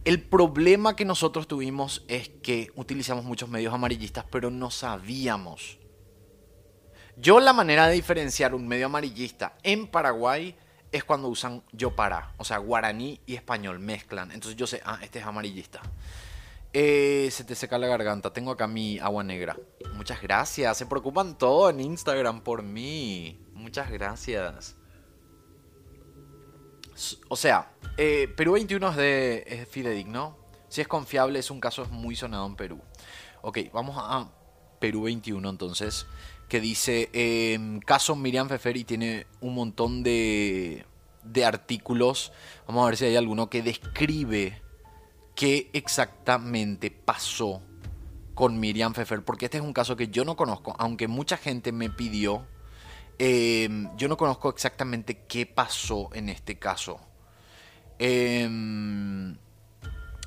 [0.03, 5.79] El problema que nosotros tuvimos es que utilizamos muchos medios amarillistas, pero no sabíamos.
[7.15, 10.55] Yo la manera de diferenciar un medio amarillista en Paraguay
[10.91, 14.31] es cuando usan yo para, o sea, guaraní y español mezclan.
[14.31, 15.81] Entonces yo sé, ah, este es amarillista.
[16.73, 18.31] Eh, se te seca la garganta.
[18.31, 19.57] Tengo acá mi agua negra.
[19.93, 20.77] Muchas gracias.
[20.77, 23.39] Se preocupan todo en Instagram por mí.
[23.53, 24.75] Muchas gracias.
[27.27, 30.37] O sea, eh, Perú 21 es, de, es fidedigno.
[30.69, 32.79] Si es confiable, es un caso muy sonado en Perú.
[33.41, 34.29] Ok, vamos a
[34.79, 36.05] Perú 21 entonces.
[36.47, 40.85] Que dice, em, caso Miriam Feferi tiene un montón de,
[41.23, 42.31] de artículos.
[42.67, 44.61] Vamos a ver si hay alguno que describe
[45.41, 47.63] qué exactamente pasó
[48.35, 51.71] con Miriam Pfeffer, porque este es un caso que yo no conozco, aunque mucha gente
[51.71, 52.45] me pidió,
[53.17, 56.99] em, yo no conozco exactamente qué pasó en este caso.
[57.97, 59.35] Em,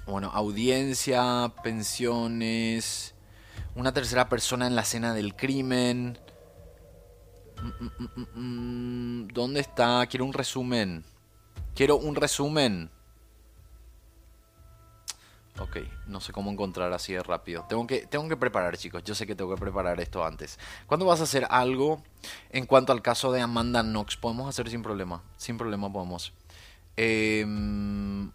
[0.05, 3.15] bueno, audiencia, pensiones,
[3.77, 6.19] una tercera persona en la escena del crimen.
[7.63, 10.05] Mm, mm, mm, ¿Dónde está?
[10.09, 11.05] Quiero un resumen.
[11.77, 12.91] Quiero un resumen.
[15.61, 15.77] Ok,
[16.09, 17.65] no sé cómo encontrar así de rápido.
[17.69, 19.05] Tengo que, tengo que preparar, chicos.
[19.05, 20.59] Yo sé que tengo que preparar esto antes.
[20.87, 22.03] ¿Cuándo vas a hacer algo
[22.51, 24.17] en cuanto al caso de Amanda Knox?
[24.17, 25.23] Podemos hacer sin problema.
[25.37, 26.33] Sin problema podemos.
[26.97, 28.33] Em,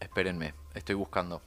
[0.00, 1.42] espérenme, estoy buscando.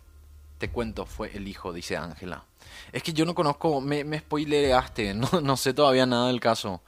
[0.60, 2.45] Te cuento, fue el hijo, dice Ángela.
[2.91, 4.21] Es que yo no conozco, me, me
[5.15, 6.82] no, no sé todavía nada del caso.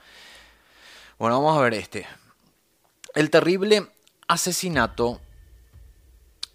[1.18, 2.06] Bueno, vamos a ver este.
[3.15, 3.88] El terrible
[4.28, 5.21] asesinato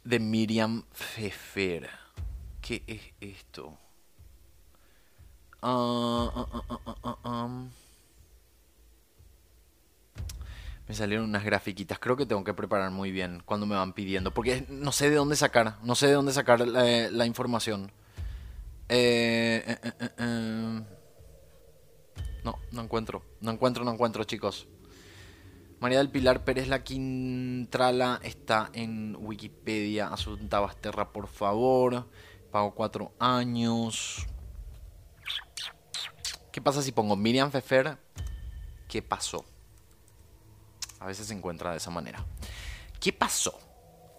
[0.03, 1.89] de Miriam Pfeffer.
[2.61, 3.79] ¿Qué es esto?
[5.63, 7.49] Ah, ah, ah,
[10.89, 12.01] me salieron unas grafiquitas.
[12.01, 14.33] Creo que tengo que preparar muy bien cuando me van pidiendo.
[14.35, 15.77] Porque no sé de dónde sacar.
[15.85, 17.93] No sé de dónde sacar la, información.
[18.89, 20.83] Eh, eh, eh,
[22.43, 23.23] no, no encuentro.
[23.41, 24.67] No encuentro, no encuentro, chicos.
[25.81, 30.09] María del Pilar Pérez La Quintrala está en Wikipedia.
[30.09, 32.09] Asunta Basterra, por favor.
[32.51, 34.27] Pago cuatro años.
[36.51, 37.97] ¿Qué pasa si pongo Miriam Fefer?
[38.89, 39.45] ¿Qué pasó?
[40.99, 42.25] A veces se encuentra de esa manera.
[42.99, 43.68] ¿Qué pasó?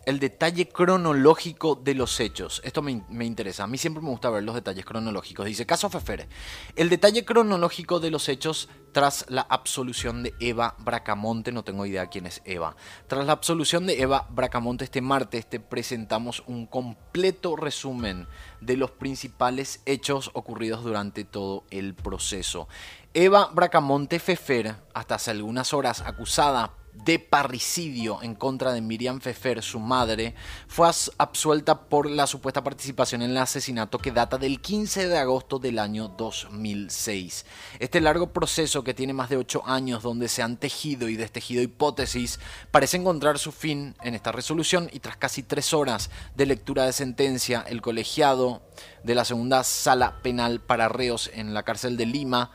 [0.05, 2.61] El detalle cronológico de los hechos.
[2.63, 3.63] Esto me, me, interesa.
[3.63, 5.45] A mí siempre me gusta ver los detalles cronológicos.
[5.45, 6.27] Dice, caso Fefer.
[6.75, 11.51] El detalle cronológico de los hechos tras la absolución de Eva Bracamonte.
[11.51, 12.75] No tengo idea quién es Eva.
[13.07, 18.27] Tras la absolución de Eva Bracamonte este martes te presentamos un completo resumen
[18.61, 22.67] de los principales hechos ocurridos durante todo el proceso.
[23.13, 26.73] Eva Bracamonte Fefer, hasta hace algunas horas acusada
[27.03, 30.35] de parricidio en contra de Miriam Fefer, su madre,
[30.67, 35.59] fue absuelta por la supuesta participación en el asesinato que data del 15 de agosto
[35.59, 37.45] del año 2006.
[37.79, 41.61] Este largo proceso que tiene más de 8 años donde se han tejido y destejido
[41.61, 42.39] hipótesis
[42.71, 46.93] parece encontrar su fin en esta resolución y tras casi 3 horas de lectura de
[46.93, 48.61] sentencia, el colegiado
[49.03, 52.51] de la segunda sala penal para reos en la cárcel de Lima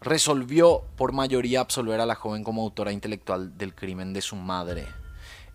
[0.00, 4.86] resolvió por mayoría absolver a la joven como autora intelectual del crimen de su madre.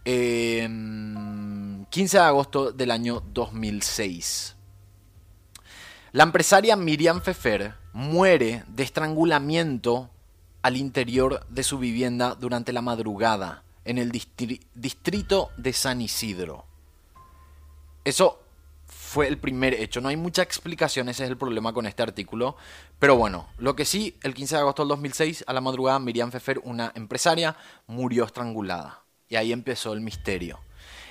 [0.04, 4.56] 15 em, de agosto del año 2006.
[6.12, 10.10] La empresaria Miriam Fefer muere de estrangulamiento
[10.62, 16.66] al interior de su vivienda durante la madrugada en el distrito de San Isidro.
[18.04, 18.40] Eso
[18.88, 20.02] fue el primer hecho.
[20.02, 22.58] No hay mucha explicación, ese es el problema con este artículo.
[23.00, 26.32] Pero bueno, lo que sí, el 15 de agosto del 2006, a la madrugada, Miriam
[26.32, 27.56] Fefer, una empresaria,
[27.88, 29.04] murió estrangulada.
[29.28, 30.60] Y ahí empezó el misterio.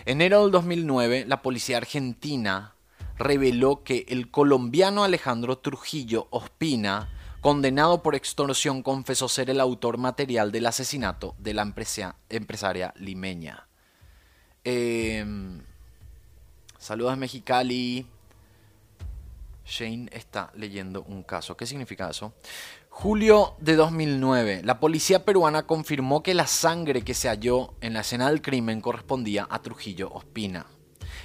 [0.06, 2.74] Enero del 2009, la policía argentina
[3.16, 7.08] reveló que el colombiano Alejandro Trujillo Ospina,
[7.40, 13.68] condenado por extorsión, confesó ser el autor material del asesinato de la empresaria limeña.
[14.64, 15.24] Eh,
[16.84, 18.06] Saludos Mexicali.
[19.66, 21.56] Shane está leyendo un caso.
[21.56, 22.34] ¿Qué significa eso?
[22.90, 28.00] Julio de 2009, la policía peruana confirmó que la sangre que se halló en la
[28.00, 30.66] escena del crimen correspondía a Trujillo Ospina.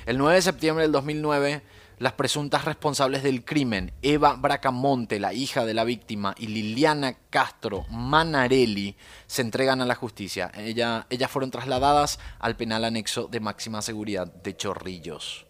[0.06, 1.62] El 9 de septiembre del 2009,
[2.00, 7.86] las presuntas responsables del crimen, Eva Bracamonte, la hija de la víctima, y Liliana Castro
[7.90, 8.96] Manarelli,
[9.28, 10.52] se entregan a la justicia.
[10.56, 15.49] ellas fueron trasladadas al penal anexo de máxima seguridad de Chorrillos.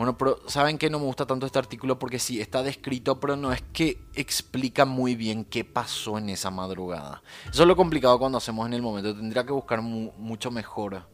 [0.00, 3.36] Bueno, pero ¿saben que No me gusta tanto este artículo porque sí, está descrito, pero
[3.36, 7.22] no es que explica muy bien qué pasó en esa madrugada.
[7.50, 9.14] Eso es lo complicado cuando hacemos en el momento.
[9.14, 11.06] Tendría que buscar mucho mejor.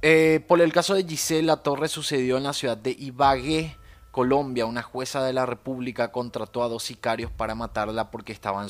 [0.00, 3.76] Eh, por el caso de Gisela Torres sucedió en la ciudad de Ibagué,
[4.10, 4.64] Colombia.
[4.64, 8.68] Una jueza de la República contrató a dos sicarios para matarla porque estaban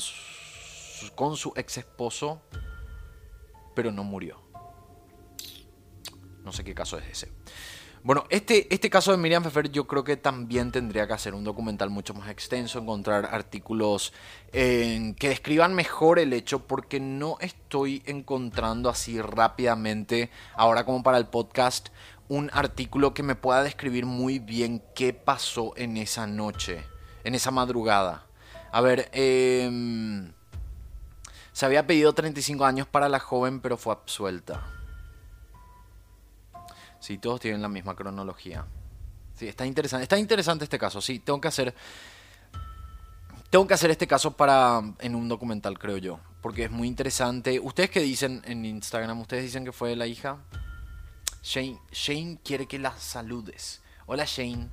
[1.15, 2.41] con su ex esposo,
[3.73, 4.41] pero no murió.
[6.43, 7.31] No sé qué caso es ese.
[8.07, 11.43] Bueno, este, este caso de Miriam Pfeffer yo creo que también tendría que hacer un
[11.43, 14.13] documental mucho más extenso, encontrar artículos
[14.53, 21.27] que describan mejor el hecho, porque no estoy encontrando así rápidamente, ahora como para el
[21.27, 21.89] podcast,
[22.29, 26.85] un artículo que me pueda describir muy bien qué pasó en esa noche,
[27.25, 28.25] en esa madrugada.
[28.71, 30.31] A ver, em,
[31.51, 34.76] se había pedido 35 años para la joven, pero fue absuelta.
[37.07, 38.65] Sí, todos tienen la misma cronología.
[39.33, 40.03] Sí, está interesante.
[40.03, 40.99] Está interesante este caso.
[40.99, 41.73] Sí, tengo que hacer.
[43.49, 44.81] Tengo que hacer este caso para.
[44.99, 46.19] en un documental, creo yo.
[46.41, 47.61] Porque es muy interesante.
[47.61, 49.21] ¿Ustedes qué dicen en Instagram?
[49.21, 50.39] ¿Ustedes dicen que fue la hija?
[51.41, 53.81] Shane, Shane quiere que la saludes.
[54.05, 54.67] Hola Shane.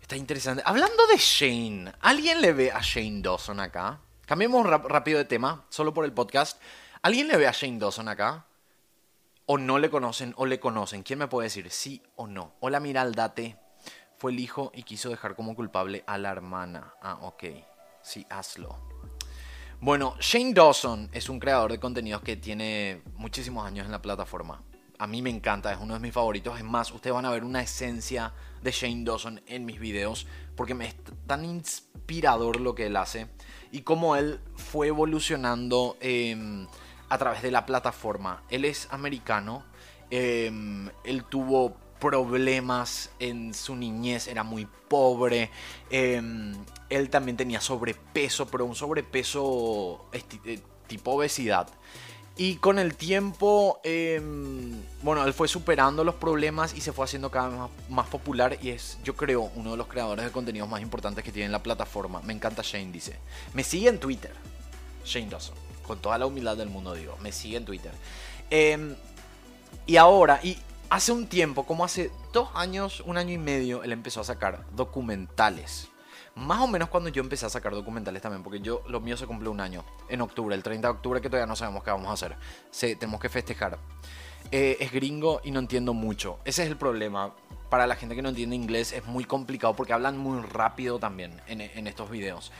[0.00, 0.62] Está interesante.
[0.64, 3.98] Hablando de Shane, ¿alguien le ve a Shane Dawson acá?
[4.24, 6.62] Cambiemos rápido de tema, solo por el podcast.
[7.02, 8.46] ¿Alguien le ve a Shane Dawson acá?
[9.46, 11.02] O no le conocen o le conocen.
[11.02, 12.54] ¿Quién me puede decir sí o no?
[12.60, 13.56] Hola Miraldate
[14.16, 16.94] fue el hijo y quiso dejar como culpable a la hermana.
[17.02, 17.44] Ah, ok.
[18.02, 18.78] Sí, hazlo.
[19.80, 24.62] Bueno, Shane Dawson es un creador de contenidos que tiene muchísimos años en la plataforma.
[24.98, 26.56] A mí me encanta, es uno de mis favoritos.
[26.56, 28.32] Es más, ustedes van a ver una esencia
[28.62, 30.26] de Shane Dawson en mis videos
[30.56, 33.26] porque me es tan inspirador lo que él hace
[33.72, 35.98] y cómo él fue evolucionando.
[36.00, 36.66] Eh,
[37.08, 38.42] a través de la plataforma.
[38.50, 39.64] Él es americano,
[40.10, 45.50] em, él tuvo problemas en su niñez, era muy pobre,
[45.90, 46.54] em,
[46.90, 51.68] él también tenía sobrepeso, pero un sobrepeso eh, tipo obesidad.
[52.36, 57.30] Y con el tiempo, em, bueno, él fue superando los problemas y se fue haciendo
[57.30, 60.68] cada vez más, más, popular y es, yo creo, uno de los creadores de contenidos
[60.68, 62.20] más importantes que tiene la plataforma.
[62.22, 63.16] Me encanta Shane, dice.
[63.54, 64.32] Me sigue en Twitter,
[65.04, 67.92] Shane Dawson con toda la humildad del mundo digo, me sigue en Twitter.
[68.50, 68.96] Em,
[69.86, 70.58] y ahora, y
[70.90, 74.64] hace un tiempo, como hace dos años, un año y medio, él empezó a sacar
[74.74, 75.88] documentales.
[76.36, 79.26] Más o menos cuando yo empecé a sacar documentales también, porque yo, lo mío se
[79.26, 82.08] cumple un año, en octubre, el 30 de octubre, que todavía no sabemos qué vamos
[82.08, 82.36] a hacer.
[82.70, 83.78] Se, tenemos que festejar.
[84.50, 86.38] eh, es gringo y no entiendo mucho.
[86.44, 87.34] Ese es el problema.
[87.70, 91.40] Para la gente que no entiende inglés es muy complicado porque hablan muy rápido también
[91.46, 92.52] en, en estos videos.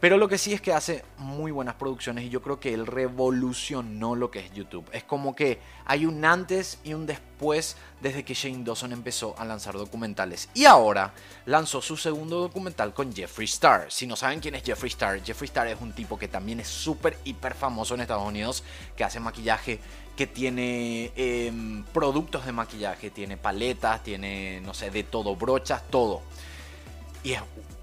[0.00, 2.86] Pero lo que sí es que hace muy buenas producciones y yo creo que él
[2.86, 4.88] revolucionó lo que es YouTube.
[4.92, 9.44] Es como que hay un antes y un después desde que Shane Dawson empezó a
[9.44, 10.48] lanzar documentales.
[10.54, 11.12] Y ahora
[11.44, 13.92] lanzó su segundo documental con Jeffree Star.
[13.92, 16.68] Si no saben quién es Jeffree Star, Jeffree Star es un tipo que también es
[16.68, 18.64] súper, hiper famoso en Estados Unidos,
[18.96, 19.80] que hace maquillaje,
[20.16, 26.22] que tiene em, productos de maquillaje, tiene paletas, tiene, no sé, de todo, brochas, todo.
[27.22, 27.42] Y es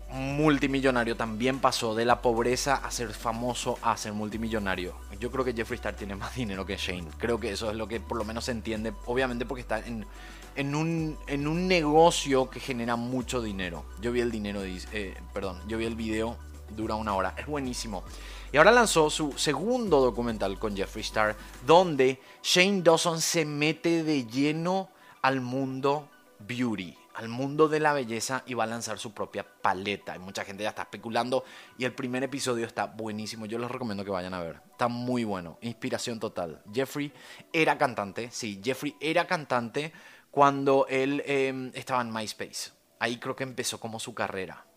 [0.10, 4.96] multimillonario también pasó de la pobreza a ser famoso a ser multimillonario.
[5.20, 7.08] Yo creo que Jeffree Star tiene más dinero que Shane.
[7.18, 8.94] Creo que eso es lo que por lo menos se entiende.
[9.06, 13.86] Obviamente porque está en, un, negocio que genera mucho dinero.
[14.02, 16.38] Yo vi el dinero, eh, perdón, yo vi el video,
[16.76, 17.34] dura una hora.
[17.38, 18.04] Es buenísimo.
[18.52, 21.36] Y ahora lanzó su segundo documental con Jeffree Star,
[21.66, 24.90] donde Shane Dawson se mete de lleno
[25.22, 26.08] al mundo
[26.40, 30.16] beauty al mundo de la belleza y va a lanzar su propia paleta.
[30.16, 31.44] Y mucha gente ya está especulando
[31.76, 33.48] y el primer episodio está buenísimo.
[33.48, 34.62] Yo les recomiendo que vayan a ver.
[34.70, 35.58] Está muy bueno.
[35.62, 36.62] Inspiración total.
[36.72, 37.12] Jeffrey
[37.52, 38.30] era cantante.
[38.32, 39.92] Sí, Jeffrey era cantante
[40.30, 42.70] cuando él em, estaba en MySpace.
[43.00, 44.68] Ahí creo que empezó como su carrera.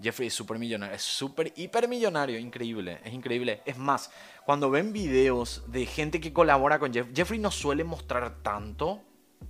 [0.00, 3.62] Jeffrey es súper millonario, es súper hiper millonario, increíble, es increíble.
[3.64, 4.10] Es más,
[4.44, 9.02] cuando ven videos de gente que colabora con Jeffrey, Jeffrey no suele mostrar tanto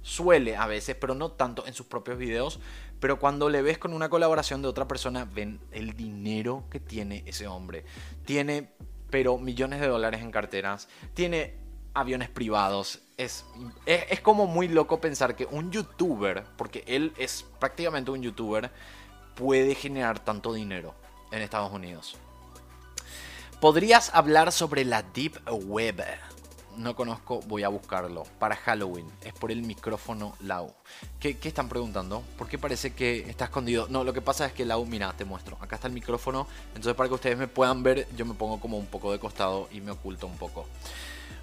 [0.05, 2.61] Suele a veces, pero no tanto en sus propios videos.
[3.01, 7.23] Pero cuando le ves con una colaboración de otra persona, ven el dinero que tiene
[7.27, 7.87] ese hombre.
[8.27, 8.69] Tiene,
[9.09, 10.89] pero millones de dólares en carteras.
[11.15, 11.55] Tiene
[11.95, 13.01] aviones privados.
[13.17, 13.47] Es,
[13.87, 18.71] es, como muy loco pensar que un youtuber, porque él es prácticamente un youtuber,
[19.35, 20.95] puede generar tanto dinero
[21.31, 22.19] en Estados Unidos.
[23.59, 26.05] ¿Podrías hablar sobre la Deep Web?
[26.77, 28.25] No conozco, voy a buscarlo.
[28.39, 30.73] Para Halloween, es por el micrófono Lau.
[31.21, 32.23] ¿Qué, están preguntando?
[32.37, 33.87] ¿Por qué parece que está escondido?
[33.89, 35.57] No, lo que pasa es que Lau, mira, te muestro.
[35.61, 36.47] Acá está el micrófono.
[36.69, 39.69] Entonces, para que ustedes me puedan ver, yo me pongo como un poco de costado
[39.73, 40.67] y me oculto un poco.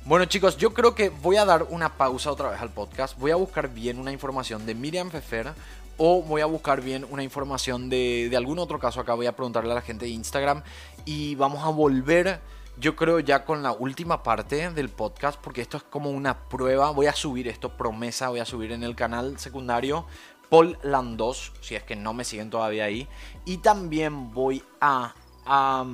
[0.04, 3.18] Bueno chicos, yo creo que voy a dar una pausa otra vez al podcast.
[3.20, 5.54] Voy a buscar bien una información de Miriam Fefer
[5.98, 9.00] o voy a buscar bien una información de, de algún otro caso.
[9.00, 10.64] Acá voy a preguntarle a la gente de Instagram
[11.06, 12.40] y vamos a volver
[12.82, 16.90] yo creo ya con la última parte del podcast, porque esto es como una prueba,
[16.90, 20.08] voy a subir esto, promesa, voy a subir en el canal secundario
[20.50, 23.08] Paul Landos, si es que no me siguen todavía ahí,
[23.46, 25.14] y también voy a,
[25.46, 25.86] a,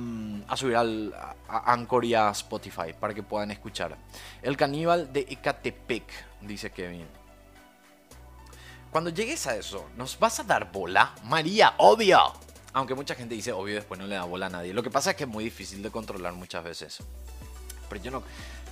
[0.56, 3.98] subir al, a Anchor Spotify para que puedan escuchar.
[4.40, 6.10] El caníbal de Ecatepec,
[6.40, 7.06] dice Kevin.
[8.90, 11.14] Cuando llegues a eso, ¿nos vas a dar bola?
[11.24, 12.32] María, obvio.
[12.78, 14.72] Aunque mucha gente dice, obvio, después no le da bola a nadie.
[14.72, 16.98] Lo que pasa es que es muy difícil de controlar muchas veces.
[17.88, 18.22] Pero yo no...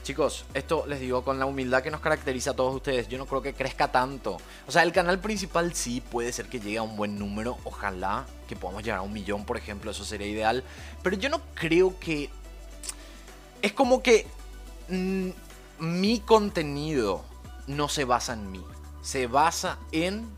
[0.05, 3.09] Chicos, esto les digo con la humildad que nos caracteriza a todos ustedes.
[3.09, 4.37] Yo no creo que crezca tanto.
[4.69, 7.59] O sea, el canal principal sí puede ser que llegue a un buen número.
[7.65, 9.91] Ojalá que podamos llegar a un millón, por ejemplo.
[9.91, 10.63] Eso sería ideal.
[11.03, 12.31] Pero yo no creo que...
[13.61, 14.25] Es como que...
[14.89, 15.31] Mm,
[15.81, 17.25] mi contenido
[17.67, 18.65] no se basa en mí.
[19.03, 20.29] Se basa en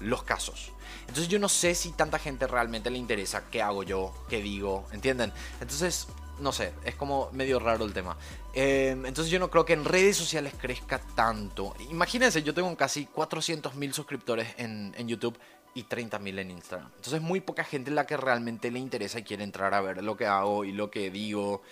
[0.00, 0.72] los casos.
[1.08, 4.86] Entonces yo no sé si tanta gente realmente le interesa qué hago yo, qué digo,
[4.92, 5.32] ¿entienden?
[5.60, 6.06] Entonces,
[6.38, 8.16] no sé, es como medio raro el tema.
[8.52, 11.74] Em, entonces yo no creo que en redes sociales crezca tanto.
[11.90, 15.38] Imagínense, yo tengo casi 400 mil suscriptores en, en YouTube
[15.74, 16.90] y 30 mil en Instagram.
[16.96, 20.16] Entonces muy poca gente la que realmente le interesa y quiere entrar a ver lo
[20.16, 21.62] que hago y lo que digo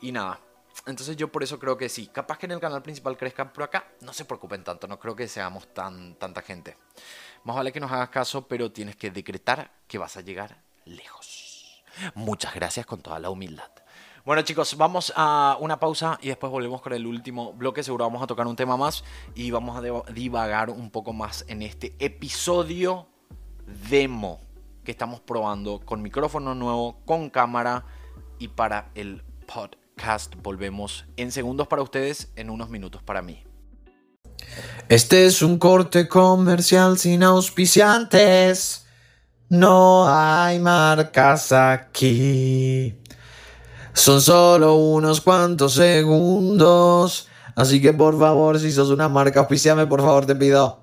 [0.00, 0.40] y nada.
[0.86, 3.64] Entonces yo por eso creo que sí, capaz que en el canal principal crezcan, pero
[3.64, 6.76] acá no se preocupen tanto, no creo que seamos tan tanta gente.
[7.44, 11.82] Más vale que nos hagas caso, pero tienes que decretar que vas a llegar lejos.
[12.14, 13.70] Muchas gracias con toda la humildad.
[14.24, 17.82] Bueno chicos, vamos a una pausa y después volvemos con el último bloque.
[17.82, 19.02] Seguro vamos a tocar un tema más
[19.34, 23.06] y vamos a divagar un poco más en este episodio
[23.88, 24.40] demo
[24.84, 27.86] que estamos probando con micrófono nuevo, con cámara
[28.38, 30.34] y para el podcast.
[30.42, 33.47] Volvemos en segundos para ustedes, en unos minutos para mí.
[34.88, 38.86] Este es un corte comercial sin auspiciantes.
[39.50, 42.98] No hay marcas aquí.
[43.92, 47.28] Son solo unos cuantos segundos.
[47.54, 50.80] Así que por favor, si sos una marca, auspiciame, por favor, te pido.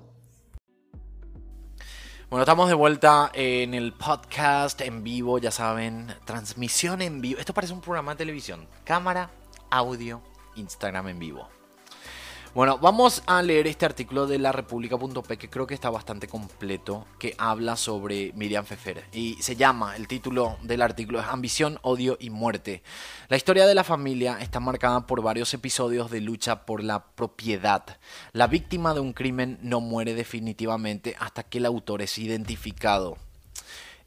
[2.28, 7.40] Bueno, estamos de vuelta en el podcast en vivo, ya saben, transmisión en vivo.
[7.40, 8.68] Esto parece un programa de televisión.
[8.84, 9.30] Cámara,
[9.70, 10.22] audio,
[10.56, 11.55] Instagram en vivo.
[12.56, 17.04] Bueno, vamos a leer este artículo de la República.p que creo que está bastante completo,
[17.18, 19.04] que habla sobre Miriam Fefer.
[19.12, 22.82] Y se llama, el título del artículo es Ambición, Odio y Muerte.
[23.28, 27.98] La historia de la familia está marcada por varios episodios de lucha por la propiedad.
[28.32, 33.18] La víctima de un crimen no muere definitivamente hasta que el autor es identificado.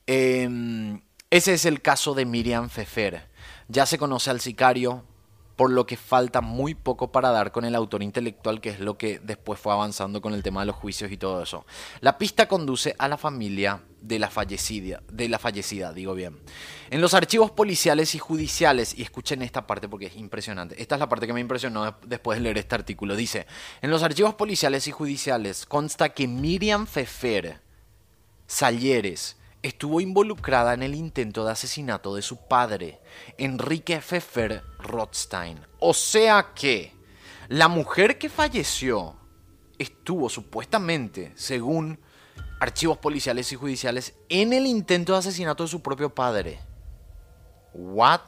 [0.08, 3.28] Em, ese es el caso de Miriam Fefer.
[3.68, 5.04] Ya se conoce al sicario,
[5.60, 8.97] por lo que falta muy poco para dar con el autor intelectual, que es lo
[8.97, 11.66] que después fue avanzando con el tema de los juicios y todo eso.
[11.99, 16.39] La pista conduce a la familia de la fallecida, de la fallecida, digo bien.
[16.89, 20.82] En los archivos policiales y judiciales, y escuchen esta parte porque es impresionante.
[20.82, 23.18] Esta es la parte que me impresionó después de leer este artículo.
[23.18, 23.45] Dice,
[23.82, 27.60] en los archivos policiales y judiciales consta que Miriam Fefer
[28.47, 32.99] Salleres estuvo involucrada en el intento de asesinato de su padre,
[33.38, 35.60] Enrique Pfeffer Rothstein.
[35.80, 36.93] O sea que
[37.49, 39.16] la mujer que falleció
[39.78, 41.99] estuvo supuestamente, según
[42.60, 46.60] archivos policiales y judiciales, en el intento de asesinato de su propio padre.
[47.74, 48.22] ¿What?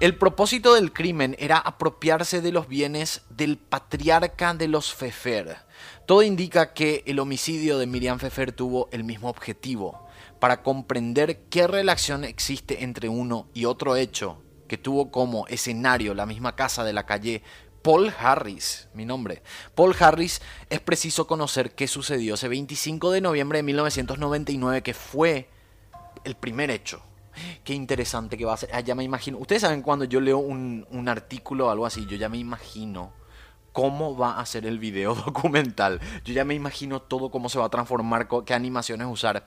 [0.00, 5.58] El propósito del crimen era apropiarse de los bienes del patriarca de los Fefer.
[6.04, 10.04] Todo indica que el homicidio de Miriam Fefer tuvo el mismo objetivo,
[10.40, 16.26] para comprender qué relación existe entre uno y otro hecho que tuvo como escenario la
[16.26, 17.42] misma casa de la calle
[17.82, 19.42] Paul Harris, mi nombre.
[19.76, 25.48] Paul Harris es preciso conocer qué sucedió ese 25 de noviembre de 1999, que fue
[26.24, 27.00] el primer hecho
[27.62, 28.70] Qué interesante que va a ser.
[28.72, 29.38] Ah, ya me imagino.
[29.38, 33.12] Ustedes saben cuando yo leo un, un artículo o algo así, yo ya me imagino
[33.72, 36.00] cómo va a ser el video documental.
[36.24, 39.44] Yo ya me imagino todo cómo se va a transformar, qué animaciones usar.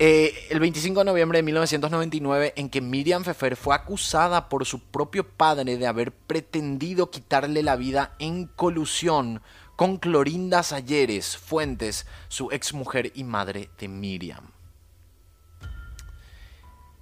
[0.00, 4.80] Eh, el 25 de noviembre de 1999, en que Miriam Fefer fue acusada por su
[4.80, 9.40] propio padre de haber pretendido quitarle la vida en colusión
[9.76, 14.53] con Clorinda Sayeres Fuentes, su exmujer y madre de Miriam.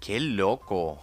[0.03, 1.01] ¡Qué loco!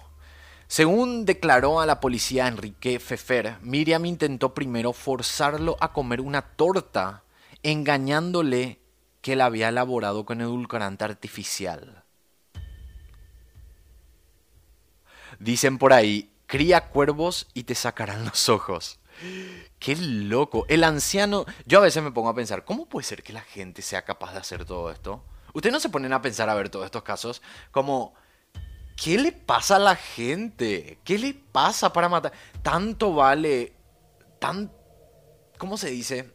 [0.68, 7.24] Según declaró a la policía Enrique Fefer, Miriam intentó primero forzarlo a comer una torta,
[7.64, 8.78] engañándole
[9.22, 12.04] que la había elaborado con edulcorante artificial.
[15.40, 19.00] Dicen por ahí, cría cuervos y te sacarán los ojos.
[19.80, 20.66] Qué loco.
[20.68, 23.82] El anciano, yo a veces me pongo a pensar, ¿cómo puede ser que la gente
[23.82, 25.24] sea capaz de hacer todo esto?
[25.54, 27.42] Ustedes no se ponen a pensar a ver todos estos casos
[27.72, 28.14] como
[29.02, 31.00] ¿Qué le pasa a la gente?
[31.06, 32.34] ¿Qué le pasa para matar?
[32.62, 33.74] Tanto vale.
[34.40, 34.72] Tan.
[35.58, 36.34] ¿Cómo se dice?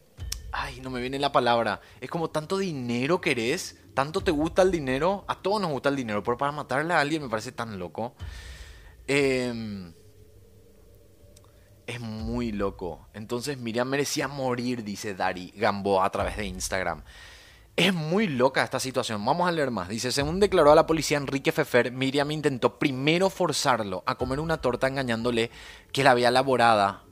[0.51, 1.83] Ay, no me viene la palabra.
[2.01, 3.77] Es como tanto dinero querés.
[3.93, 5.27] Tanto te gusta el dinero.
[5.29, 6.23] A todos nos gusta el dinero.
[6.23, 8.15] Pero para matarle a alguien me parece tan loco.
[9.07, 9.93] Em,
[11.87, 13.09] es muy loco.
[13.13, 17.05] Entonces Miriam merecía morir, dice Dari Gamboa a través de Instagram.
[17.77, 19.25] Es muy loca esta situación.
[19.25, 19.89] Vamos a leer más.
[19.89, 24.59] Dice, según declaró a la policía Enrique Fefer, Miriam intentó primero forzarlo a comer una
[24.59, 25.51] torta engañándole
[25.91, 27.03] que la había elaborada,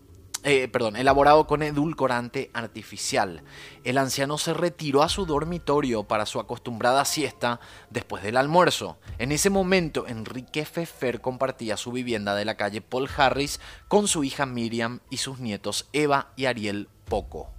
[0.45, 3.43] eh, perdón, elaborado con edulcorante artificial.
[3.83, 7.59] El anciano se retiró a su dormitorio para su acostumbrada siesta
[7.91, 8.99] después del almuerzo.
[9.19, 13.59] En ese momento, Enrique Fefer compartía su vivienda de la calle Paul Harris
[13.89, 17.51] con su hija Miriam y sus nietos Eva y Ariel Poco.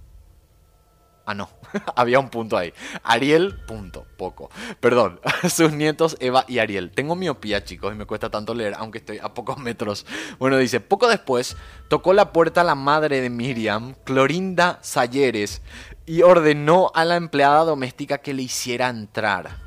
[1.26, 1.48] Ah, no,
[1.96, 2.72] había un punto ahí.
[3.02, 4.50] Ariel, punto, poco.
[4.80, 6.90] Perdón, sus nietos Eva y Ariel.
[6.90, 10.04] Tengo miopía, chicos, y me cuesta tanto leer, aunque estoy a pocos metros.
[10.38, 11.56] Bueno, dice, poco después
[11.88, 15.62] tocó la puerta la madre de Miriam, Clorinda Sayeres,
[16.04, 19.64] y ordenó a la empleada doméstica que le hiciera entrar.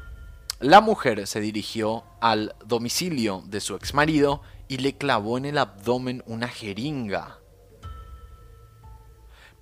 [0.60, 6.24] La mujer se dirigió al domicilio de su exmarido y le clavó en el abdomen
[6.26, 7.39] una jeringa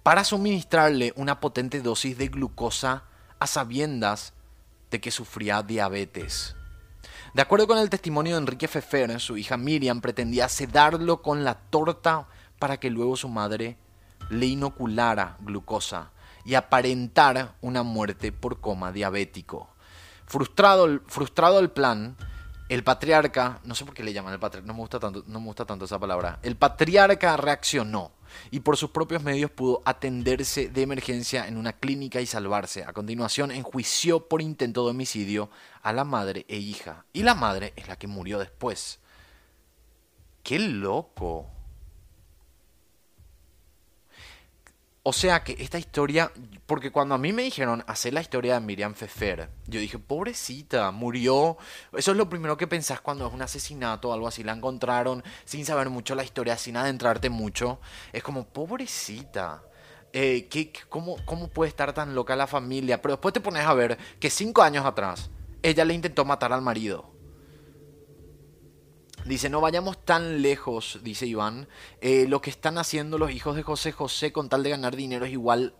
[0.05, 3.05] para suministrarle una potente dosis de glucosa
[3.39, 4.33] a sabiendas
[4.91, 6.55] de que sufría diabetes.
[7.33, 11.55] De acuerdo con el testimonio de Enrique Fefer, su hija Miriam pretendía sedarlo con la
[11.55, 12.27] torta
[12.59, 13.77] para que luego su madre
[14.29, 16.11] le inoculara glucosa
[16.45, 19.69] y aparentar una muerte por coma diabético.
[20.27, 22.15] Frustrado, frustrado el plan,
[22.67, 25.39] el patriarca, no sé por qué le llaman el patriarca, no me gusta tanto, no
[25.39, 26.39] me gusta tanto esa palabra.
[26.41, 28.11] El patriarca reaccionó
[28.51, 32.83] y por sus propios medios pudo atenderse de emergencia en una clínica y salvarse.
[32.83, 35.49] A continuación enjuició por intento de homicidio
[35.81, 37.05] a la madre e hija.
[37.13, 38.99] Y la madre es la que murió después.
[40.43, 41.54] ¡Qué loco!
[45.07, 46.31] O sea que esta historia,
[46.65, 50.89] porque cuando a mí me dijeron hacer la historia de Miriam Fefer, yo dije, pobrecita,
[50.89, 51.57] murió.
[51.95, 54.43] Eso es lo primero que pensás cuando es un asesinato o algo así.
[54.43, 57.79] La encontraron sin saber mucho la historia, sin adentrarte mucho.
[58.13, 59.61] Es como, pobrecita.
[60.11, 62.99] Eh, ¿qué, cómo, ¿Cómo puede estar tan loca la familia?
[62.99, 65.29] Pero después te pones a ver que cinco años atrás
[65.61, 67.14] ella le intentó matar al marido.
[69.25, 71.67] Dice, no vayamos tan lejos, dice Iván.
[71.99, 75.25] Eh, lo que están haciendo los hijos de José José con tal de ganar dinero
[75.25, 75.73] es igual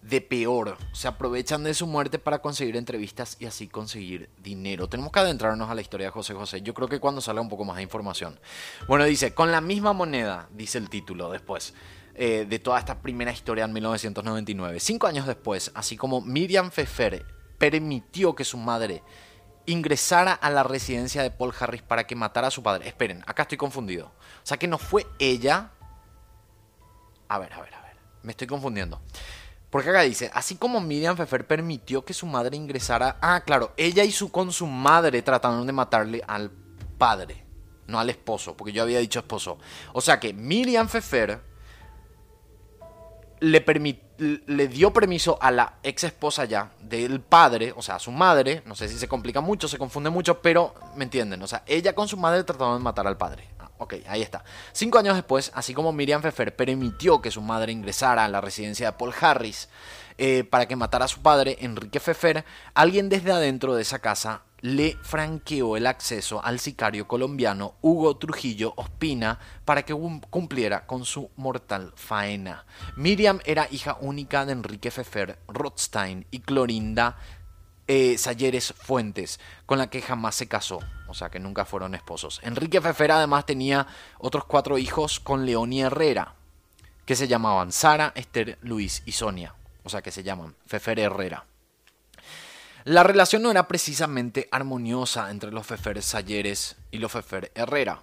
[0.00, 0.78] de peor.
[0.92, 4.88] Se aprovechan de su muerte para conseguir entrevistas y así conseguir dinero.
[4.88, 6.62] Tenemos que adentrarnos a la historia de José José.
[6.62, 8.40] Yo creo que cuando salga un poco más de información.
[8.86, 11.74] Bueno, dice, con la misma moneda, dice el título después.
[12.14, 14.80] Eh, de toda esta primera historia en 1999.
[14.80, 17.24] Cinco años después, así como Miriam Fefer
[17.58, 19.02] permitió que su madre
[19.68, 22.88] ingresara a la residencia de Paul Harris para que matara a su padre.
[22.88, 24.06] Esperen, acá estoy confundido.
[24.06, 25.70] O sea que no fue ella.
[27.28, 27.96] A ver, a ver, a ver.
[28.22, 29.00] Me estoy confundiendo.
[29.70, 33.18] Porque acá dice, así como Miriam Pfeffer permitió que su madre ingresara...
[33.20, 36.50] Ah, claro, ella y su con su madre trataron de matarle al
[36.96, 37.44] padre,
[37.86, 39.58] no al esposo, porque yo había dicho esposo.
[39.92, 41.42] O sea que Miriam Pfeffer
[43.40, 43.64] le,
[44.46, 48.62] le dio permiso a la ex esposa ya del padre, o sea, a su madre,
[48.66, 51.94] no sé si se complica mucho, se confunde mucho, pero me entienden, o sea, ella
[51.94, 53.48] con su madre trataron de matar al padre.
[53.58, 54.44] Ah, ok, ahí está.
[54.72, 58.90] Cinco años después, así como Miriam Pfeffer permitió que su madre ingresara a la residencia
[58.90, 59.68] de Paul Harris
[60.18, 64.42] eh, para que matara a su padre, Enrique Pfeffer, alguien desde adentro de esa casa
[64.60, 69.94] le franqueó el acceso al sicario colombiano Hugo Trujillo Ospina para que
[70.30, 72.64] cumpliera con su mortal faena.
[72.96, 77.16] Miriam era hija única de Enrique Fefer Rothstein y Clorinda
[77.86, 82.38] eh, Salleres Fuentes, con la que jamás se casó, o sea que nunca fueron esposos.
[82.42, 83.86] Enrique Fefer además tenía
[84.18, 86.34] otros cuatro hijos con Leonia Herrera,
[87.06, 89.54] que se llamaban Sara, Esther, Luis y Sonia,
[89.84, 91.46] o sea que se llaman Fefer Herrera.
[92.88, 98.02] La relación no era precisamente armoniosa entre los Fefer Salleres y los Fefer Herrera.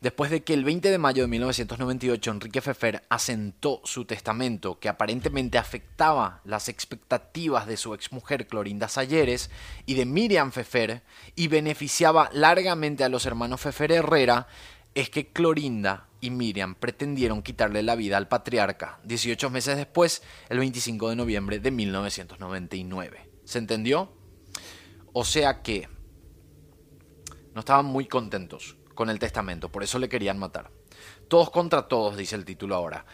[0.00, 4.88] Después de que el 20 de mayo de 1998 Enrique Fefer asentó su testamento que
[4.88, 9.50] aparentemente afectaba las expectativas de su exmujer Clorinda Salleres
[9.84, 11.02] y de Miriam Fefer
[11.36, 14.46] y beneficiaba largamente a los hermanos Fefer Herrera,
[14.94, 20.58] es que Clorinda y Miriam pretendieron quitarle la vida al patriarca 18 meses después, el
[20.58, 23.28] 25 de noviembre de 1999.
[23.44, 24.21] ¿Se entendió?
[25.12, 25.88] O sea que
[27.54, 30.70] no estaban muy contentos con el testamento, por eso le querían matar.
[31.28, 33.04] Todos contra todos, dice el título ahora.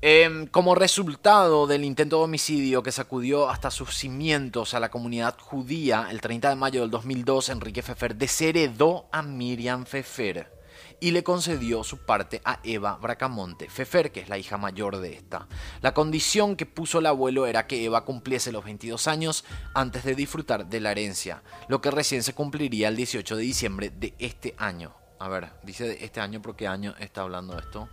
[0.00, 5.38] Em, como resultado del intento de homicidio que sacudió hasta sus cimientos a la comunidad
[5.38, 10.61] judía, el 30 de mayo del 2002, Enrique Fefer desheredó a Miriam Fefer
[11.02, 15.14] y le concedió su parte a Eva Bracamonte Fefer, que es la hija mayor de
[15.14, 15.48] esta.
[15.80, 19.44] La condición que puso el abuelo era que Eva cumpliese los 22 años
[19.74, 23.90] antes de disfrutar de la herencia, lo que recién se cumpliría el 18 de diciembre
[23.90, 24.92] de este año.
[25.18, 27.88] A ver, dice de este año, ¿por qué año está hablando esto?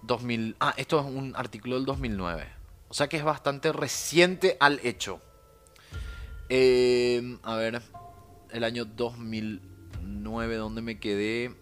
[0.00, 2.48] 2000, ah, esto es un artículo del 2009.
[2.88, 5.20] O sea que es bastante reciente al hecho.
[6.48, 7.82] Eh, a ver,
[8.50, 9.73] el año 2000
[10.04, 11.54] 9, ¿dónde me quedé?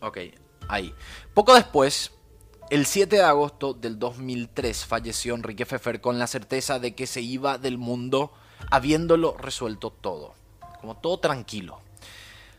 [0.00, 0.18] Ok,
[0.68, 0.94] ahí.
[1.34, 2.12] Poco después,
[2.70, 7.20] el 7 de agosto del 2003 falleció Enrique Fefer con la certeza de que se
[7.20, 8.32] iba del mundo
[8.70, 10.34] habiéndolo resuelto todo.
[10.80, 11.80] Como todo tranquilo.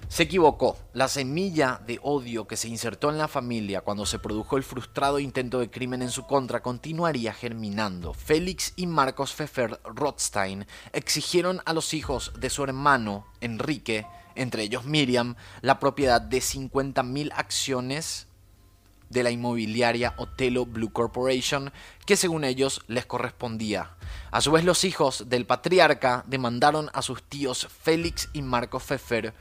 [0.07, 0.77] Se equivocó.
[0.93, 5.19] La semilla de odio que se insertó en la familia cuando se produjo el frustrado
[5.19, 8.13] intento de crimen en su contra continuaría germinando.
[8.13, 14.85] Félix y Marcos Pfeffer Rothstein exigieron a los hijos de su hermano Enrique, entre ellos
[14.85, 18.27] Miriam, la propiedad de 50.000 acciones
[19.09, 21.71] de la inmobiliaria Otelo Blue Corporation,
[22.05, 23.91] que según ellos les correspondía.
[24.31, 29.33] A su vez los hijos del patriarca demandaron a sus tíos Félix y Marcos Pfeffer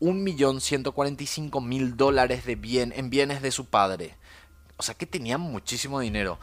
[0.00, 4.16] 1.145.000 dólares de bien, en bienes de su padre.
[4.76, 6.38] O sea que tenían muchísimo dinero.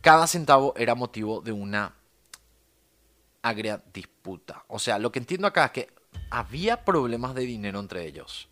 [0.00, 1.94] Cada centavo era motivo de una
[3.42, 4.64] agria disputa.
[4.68, 5.88] O sea, lo que entiendo acá es que
[6.30, 8.47] había problemas de dinero entre ellos.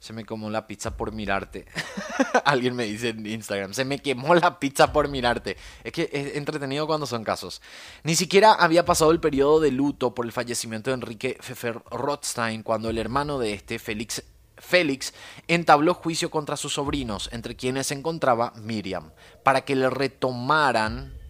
[0.00, 1.66] Se me quemó la pizza por mirarte.
[2.46, 5.58] Alguien me dice en Instagram, se me quemó la pizza por mirarte.
[5.84, 7.60] Es que es entretenido cuando son casos.
[8.02, 12.62] Ni siquiera había pasado el periodo de luto por el fallecimiento de Enrique Pfeffer Rothstein
[12.62, 14.22] cuando el hermano de este, Félix,
[14.56, 15.12] Félix,
[15.48, 19.12] entabló juicio contra sus sobrinos, entre quienes se encontraba Miriam,
[19.44, 21.20] para que le retomaran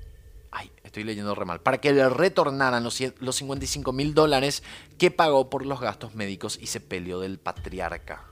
[0.53, 1.61] Ay, estoy leyendo re mal.
[1.61, 4.63] Para que le retornaran los, los 55 mil dólares
[4.99, 8.30] que pagó por los gastos médicos y sepelio del patriarca.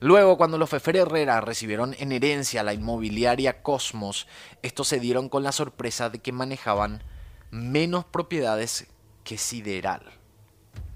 [0.00, 4.26] Luego, cuando los Fefer Herrera recibieron en herencia la inmobiliaria Cosmos,
[4.62, 7.02] estos se dieron con la sorpresa de que manejaban
[7.50, 8.86] menos propiedades
[9.24, 10.02] que Sideral.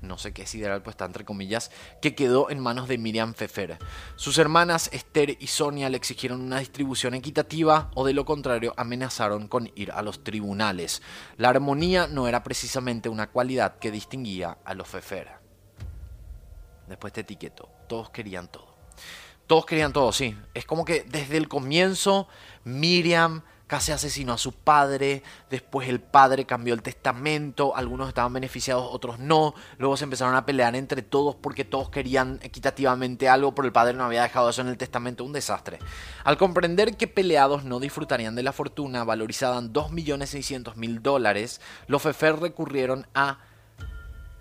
[0.00, 3.78] No sé qué Sideral, pues está entre comillas, que quedó en manos de Miriam Fefer.
[4.16, 9.48] Sus hermanas Esther y Sonia le exigieron una distribución equitativa o de lo contrario amenazaron
[9.48, 11.02] con ir a los tribunales.
[11.36, 15.28] La armonía no era precisamente una cualidad que distinguía a los Fefer.
[16.88, 18.73] Después te etiqueto, todos querían todo.
[19.46, 20.36] Todos querían todo, sí.
[20.54, 22.28] Es como que desde el comienzo
[22.64, 28.86] Miriam casi asesinó a su padre, después el padre cambió el testamento, algunos estaban beneficiados,
[28.90, 33.66] otros no, luego se empezaron a pelear entre todos porque todos querían equitativamente algo, pero
[33.66, 35.78] el padre no había dejado eso en el testamento, un desastre.
[36.24, 42.38] Al comprender que peleados no disfrutarían de la fortuna valorizada en 2.600.000 dólares, los Fefer
[42.38, 43.38] recurrieron a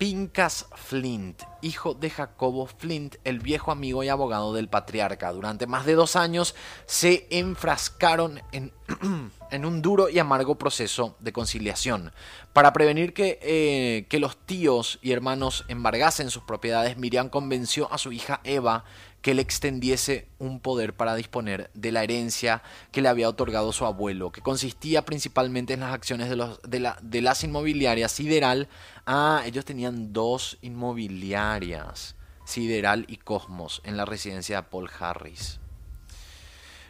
[0.04, 5.32] Pincas Flint, hijo de Jacobo Flint, el viejo amigo y abogado del patriarca.
[5.32, 8.70] Durante más de dos años se enfrascaron en,
[9.64, 12.12] un duro y amargo proceso de conciliación.
[12.52, 18.12] Para prevenir eh, que los tíos y hermanos embargasen sus propiedades, Miriam convenció a su
[18.12, 18.84] hija Eva
[19.24, 22.62] que le extendiese un poder para disponer de la herencia
[22.92, 27.22] que le había otorgado su abuelo, que consistía principalmente en las acciones de, la, de
[27.22, 28.68] las inmobiliarias Sideral.
[29.06, 35.58] Ah, ellos tenían dos inmobiliarias, Sideral y Cosmos, en la residencia de Paul Harris.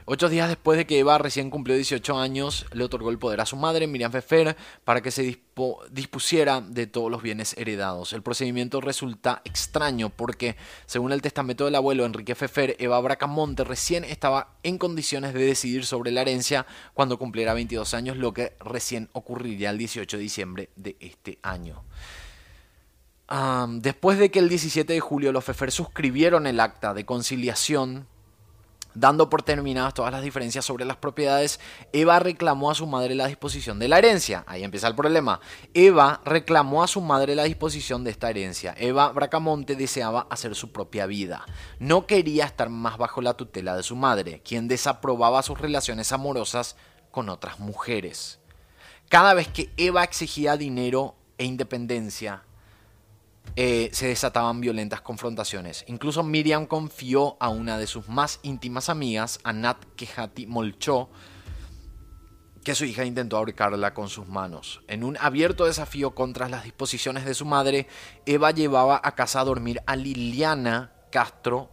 [0.07, 3.47] Ocho días después de que Eva recién cumplió 18 años, le otorgó el poder a
[3.47, 5.41] su madre, Miriam Fefer, para que se
[5.93, 8.13] dispusiera de todos los bienes heredados.
[8.13, 14.05] El procedimiento resulta extraño porque, según el testamento del abuelo Enrique Fefer, Eva Bracamonte recién
[14.05, 19.09] estaba en condiciones de decidir sobre la herencia cuando cumpliera 22 años, lo que recién
[19.15, 21.83] ocurriría el 18 de diciembre de este año.
[23.81, 28.07] después de que el 17 de julio los Fefer suscribieron el acta de conciliación
[28.95, 31.59] Dando por terminadas todas las diferencias sobre las propiedades,
[31.93, 34.45] Eva reclamó a su madre la disposición de la herencia.
[34.47, 35.41] Ahí empieza el problema.
[35.75, 38.73] Eva reclamó a su madre la disposición de esta herencia.
[38.79, 41.45] Eva Bracamonte deseaba hacer su propia vida.
[41.81, 46.77] No quería estar más bajo la tutela de su madre, quien desaprobaba sus relaciones amorosas
[47.11, 48.39] con otras mujeres.
[49.09, 52.45] Cada vez que Eva exigía dinero e independencia,
[53.57, 55.85] eh, se desataban violentas confrontaciones.
[55.87, 61.09] Incluso Miriam confió a una de sus más íntimas amigas, a Nat Kehati Molcho,
[62.65, 64.83] que su hija intentó ahorcarla con sus manos.
[64.89, 67.87] En un abierto desafío contra las disposiciones de su madre,
[68.27, 71.71] Eva llevaba a casa a dormir a Liliana Castro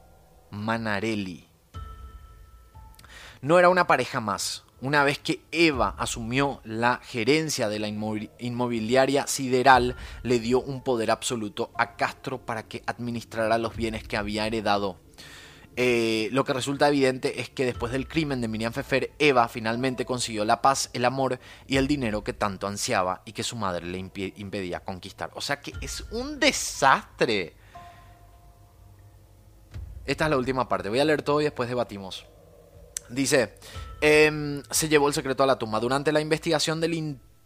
[0.51, 1.47] Manarelli.
[3.41, 9.27] No era una pareja más, una vez que Eva asumió la gerencia de la inmobiliaria
[9.27, 14.47] sideral, le dio un poder absoluto a Castro para que administrara los bienes que había
[14.47, 14.97] heredado.
[15.77, 20.03] Eh, lo que resulta evidente es que después del crimen de Miriam Fefer, Eva finalmente
[20.03, 23.85] consiguió la paz, el amor y el dinero que tanto ansiaba y que su madre
[23.85, 25.29] le impedía conquistar.
[25.35, 27.55] O sea que es un desastre.
[30.05, 30.89] Esta es la última parte.
[30.89, 32.25] Voy a leer todo y después debatimos.
[33.09, 33.53] Dice,
[34.01, 35.79] Em, se llevó el secreto a la tumba.
[35.79, 36.95] Durante la investigación del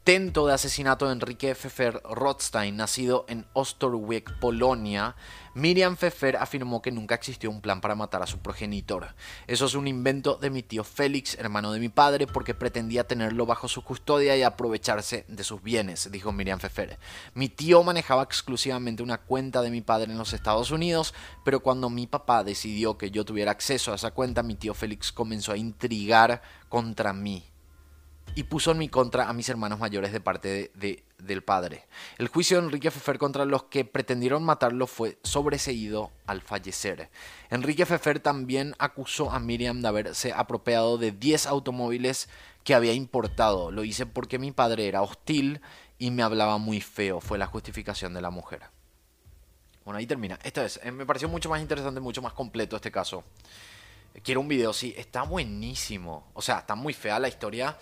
[0.08, 5.16] intento de asesinato de Enrique Pfeffer Rothstein, nacido en Ostorwiek, Polonia,
[5.56, 9.16] Miriam Pfeffer afirmó que nunca existió un plan para matar a su progenitor.
[9.48, 13.48] Eso es un invento de mi tío Félix, hermano de mi padre, porque pretendía tenerlo
[13.48, 17.00] bajo su custodia y aprovecharse de sus bienes, dijo Miriam Pfeffer.
[17.34, 21.90] Mi tío manejaba exclusivamente una cuenta de mi padre en los Estados Unidos, pero cuando
[21.90, 25.58] mi papá decidió que yo tuviera acceso a esa cuenta, mi tío Félix comenzó a
[25.58, 27.55] intrigar contra mí
[28.36, 31.86] y puso en mi contra a mis hermanos mayores de parte de, del padre.
[32.18, 37.10] El juicio de Enrique Fefer contra los que pretendieron matarlo fue sobreseído al fallecer.
[37.50, 42.30] Enrique Fefer también acusó a Miriam de haberse apropiado de 10 automóviles
[42.66, 43.72] que había importado.
[43.72, 45.62] Lo hice porque mi padre era hostil
[45.98, 48.64] y me hablaba muy feo, fue la justificación de la mujer.
[49.86, 50.38] Bueno, ahí termina.
[50.44, 53.24] Esta es, eh, me pareció mucho más interesante, mucho más completo este caso.
[54.24, 56.28] Quiero un video, sí, está buenísimo.
[56.34, 57.78] O sea, está muy fea la historia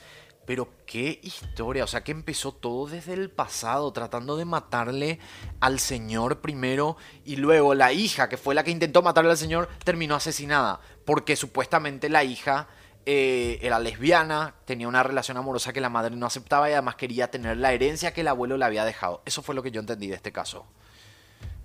[0.45, 5.19] pero qué historia, o sea que empezó todo desde el pasado, tratando de matarle
[5.59, 9.69] al señor primero y luego la hija, que fue la que intentó matarle al señor,
[9.83, 12.67] terminó asesinada, porque supuestamente la hija
[13.05, 17.31] eh, era lesbiana, tenía una relación amorosa que la madre no aceptaba y además quería
[17.31, 19.21] tener la herencia que el abuelo le había dejado.
[19.25, 20.65] Eso fue lo que yo entendí de este caso.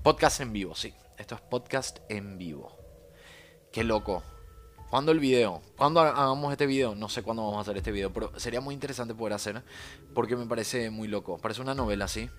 [0.02, 2.76] Podcast en vivo, sí, esto es podcast en vivo.
[3.72, 4.22] Qué loco.
[4.90, 5.60] ¿Cuándo el video?
[5.76, 6.94] ¿Cuándo hagamos este video?
[6.94, 9.62] No sé cuándo vamos a hacer este video, pero sería muy interesante poder hacer
[10.14, 11.36] porque me parece muy loco.
[11.36, 12.30] Parece una novela, ¿sí?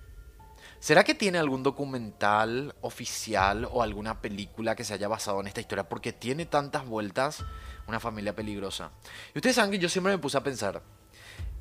[0.80, 5.62] ¿Será que tiene algún documental oficial o alguna película que se haya basado en esta
[5.62, 5.88] historia?
[5.88, 7.45] Porque tiene tantas vueltas,
[7.88, 8.89] una familia peligrosa.
[9.36, 10.82] Y ustedes saben que yo siempre me puse a pensar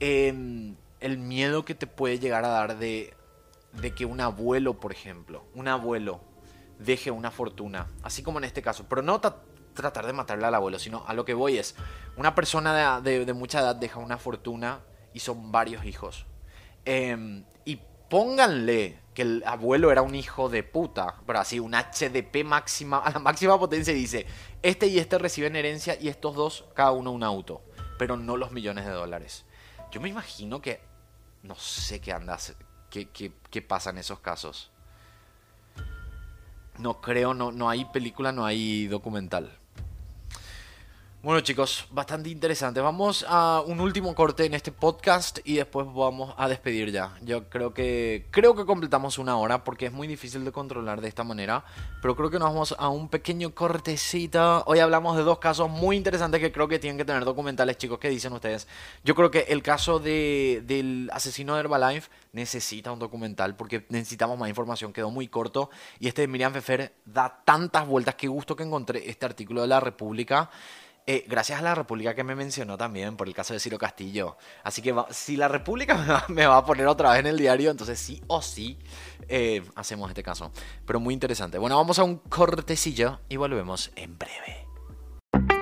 [0.01, 3.13] en el miedo que te puede llegar a dar de,
[3.75, 6.23] de que un abuelo, por ejemplo, un abuelo
[6.79, 9.21] deje una fortuna, así como en este caso, pero no
[9.79, 11.77] tratar de matarle al abuelo, sino a lo que voy es,
[12.17, 14.81] una persona de, mucha edad deja una fortuna
[15.15, 16.27] y son varios hijos.
[16.85, 22.45] Em, y pónganle que el abuelo era un hijo de puta, pero así, un HDP
[22.45, 24.27] máxima, a la máxima potencia dice,
[24.63, 27.63] este y este reciben herencia y estos dos, cada uno un auto,
[27.99, 29.45] pero no los millones de dólares.
[29.93, 30.81] Yo me imagino que,
[31.43, 32.37] no sé qué anda,
[32.91, 34.73] qué, qué, qué pasa en esos casos.
[36.79, 39.59] No creo, no, no hay película, no hay documental.
[41.21, 42.81] Bueno chicos, bastante interesante.
[42.81, 47.19] Vamos a un último corte en este podcast y después vamos a despedir ya.
[47.23, 51.09] Yo creo que creo que completamos una hora porque es muy difícil de controlar de
[51.09, 51.65] esta manera,
[52.01, 54.63] pero creo que nos vamos a un pequeño cortecito.
[54.67, 57.99] Hoy hablamos de dos casos muy interesantes que creo que tienen que tener documentales, chicos.
[57.99, 58.69] ¿Qué dicen ustedes?
[59.03, 64.39] Yo creo que el caso de, del asesino de Herbalife necesita un documental porque necesitamos
[64.39, 64.93] más información.
[64.93, 68.15] Quedó muy corto y este de Miriam Fefer da tantas vueltas.
[68.15, 70.49] Qué gusto que encontré este artículo de la República.
[71.11, 74.37] Eh, gracias a la República que me mencionó también por el caso de Ciro Castillo.
[74.63, 77.99] Así que si la República me va, a poner otra vez en el diario, entonces
[77.99, 78.77] sí o sí
[79.27, 80.53] eh, hacemos este caso.
[80.85, 81.57] Pero muy interesante.
[81.57, 84.67] Bueno, vamos a un cortecillo y volvemos en breve.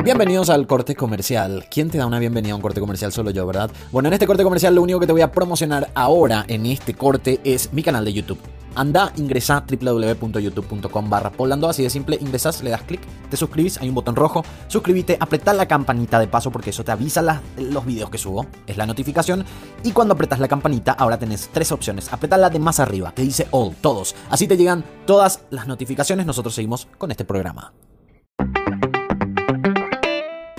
[0.02, 1.66] Bienvenidos al corte comercial.
[1.70, 3.12] ¿Quién te da una bienvenida a un corte comercial?
[3.12, 3.70] Solo yo, ¿verdad?
[3.92, 6.94] Bueno, en este corte comercial lo único que te voy a promocionar ahora en este
[6.94, 8.40] corte es mi canal de YouTube.
[8.76, 13.00] Anda, ingresa www.youtube.com barra polando, así de simple, ingresas, le das clic,
[13.30, 16.92] te suscribís, hay un botón rojo, suscríbete, apretá la campanita de paso porque eso te
[16.92, 19.46] avisa los videos que subo, es la notificación,
[19.82, 23.22] y cuando apretas la campanita ahora tenés tres opciones, apretá la de más arriba, que
[23.22, 27.72] dice all, todos, así te llegan todas las notificaciones, nosotros seguimos con este programa.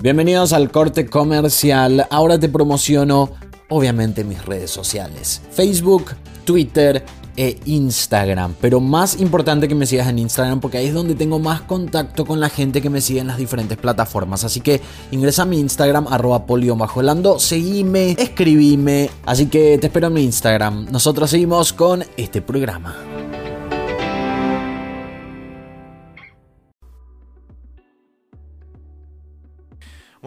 [0.01, 3.29] Bienvenidos al corte comercial, ahora te promociono
[3.69, 6.15] obviamente mis redes sociales, Facebook,
[6.45, 7.03] Twitter,
[7.37, 8.55] e Instagram.
[8.59, 12.25] Pero más importante que me sigas en Instagram porque ahí es donde tengo más contacto
[12.25, 14.43] con la gente que me sigue en las diferentes plataformas.
[14.43, 14.81] Así que
[15.11, 16.75] ingresa a mi Instagram, arroba polio
[17.39, 19.09] seguime, escribime.
[19.25, 20.87] Así que te espero en mi Instagram.
[20.91, 22.95] Nosotros seguimos con este programa.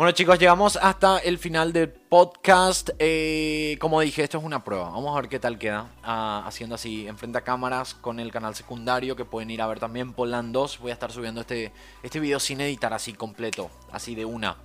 [0.01, 2.89] Bueno chicos, llegamos hasta el final del podcast.
[2.99, 4.85] Eh, como dije, esto es una prueba.
[4.85, 5.91] Vamos a ver qué tal queda.
[6.03, 9.79] Ah, haciendo así, enfrente a cámaras con el canal secundario que pueden ir a ver
[9.79, 10.79] también Poland 2.
[10.79, 11.71] Voy a estar subiendo este,
[12.03, 14.57] este video sin editar así completo, así de una.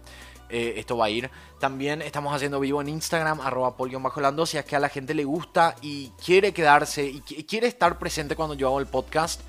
[0.48, 1.30] Eh, esto va a ir.
[1.60, 5.26] También estamos haciendo vivo en Instagram, arroba bajo Si es que a la gente le
[5.26, 9.42] gusta y quiere quedarse y quiere estar presente cuando yo hago el podcast,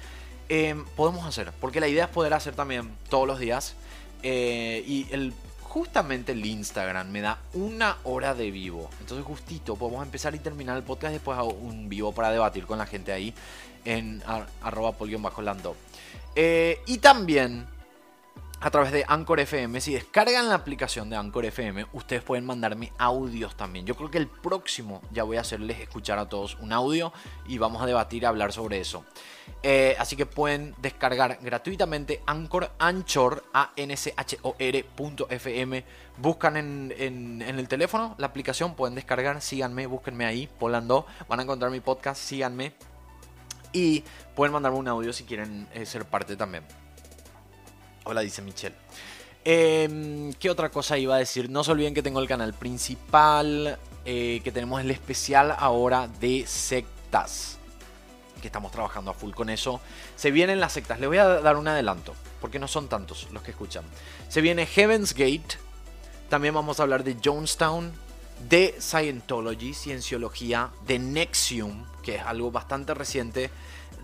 [0.49, 1.53] eh, podemos hacer.
[1.61, 3.77] Porque la idea es poder hacer también todos los días.
[4.25, 5.33] y el
[5.77, 8.89] justamente el Instagram me da una hora de vivo.
[8.99, 12.79] Entonces justito podemos empezar y terminar el podcast después hago un vivo para debatir con
[12.79, 13.35] la gente ahí
[13.85, 14.23] en
[14.63, 15.77] arroba bajo lando.
[16.35, 17.67] Eh, y también
[18.61, 19.81] a través de Anchor FM.
[19.81, 23.87] Si descargan la aplicación de Anchor FM, ustedes pueden mandarme audios también.
[23.87, 27.13] Yo creo que el próximo ya voy a hacerles escuchar a todos un audio
[27.47, 29.05] y vamos a debatir y hablar sobre eso.
[29.63, 35.85] Eh, así que pueden descargar gratuitamente Anchor, Anchor, a n c h o -R
[36.19, 41.43] Buscan en, en, el teléfono la aplicación, pueden descargar, síganme, búsquenme ahí, Polando, van a
[41.43, 42.73] encontrar mi podcast, síganme.
[43.73, 44.03] Y
[44.35, 46.65] pueden mandarme un audio si quieren eh, ser parte también.
[48.09, 48.77] Hola, dice Michelle.
[49.45, 51.51] Em, ¿Qué otra cosa iba a decir?
[51.51, 56.47] No se olviden que tengo el canal principal, eh, que tenemos el especial ahora de
[56.47, 57.59] sectas,
[58.41, 59.81] que estamos trabajando a full con eso.
[60.15, 63.43] Se vienen las sectas, les voy a dar un adelanto, porque no son tantos los
[63.43, 63.83] que escuchan.
[64.29, 65.59] Se viene Heaven's Gate,
[66.29, 67.93] también vamos a hablar de Jonestown,
[68.49, 73.51] de Scientology, Cienciología, de Nexium, que es algo bastante reciente,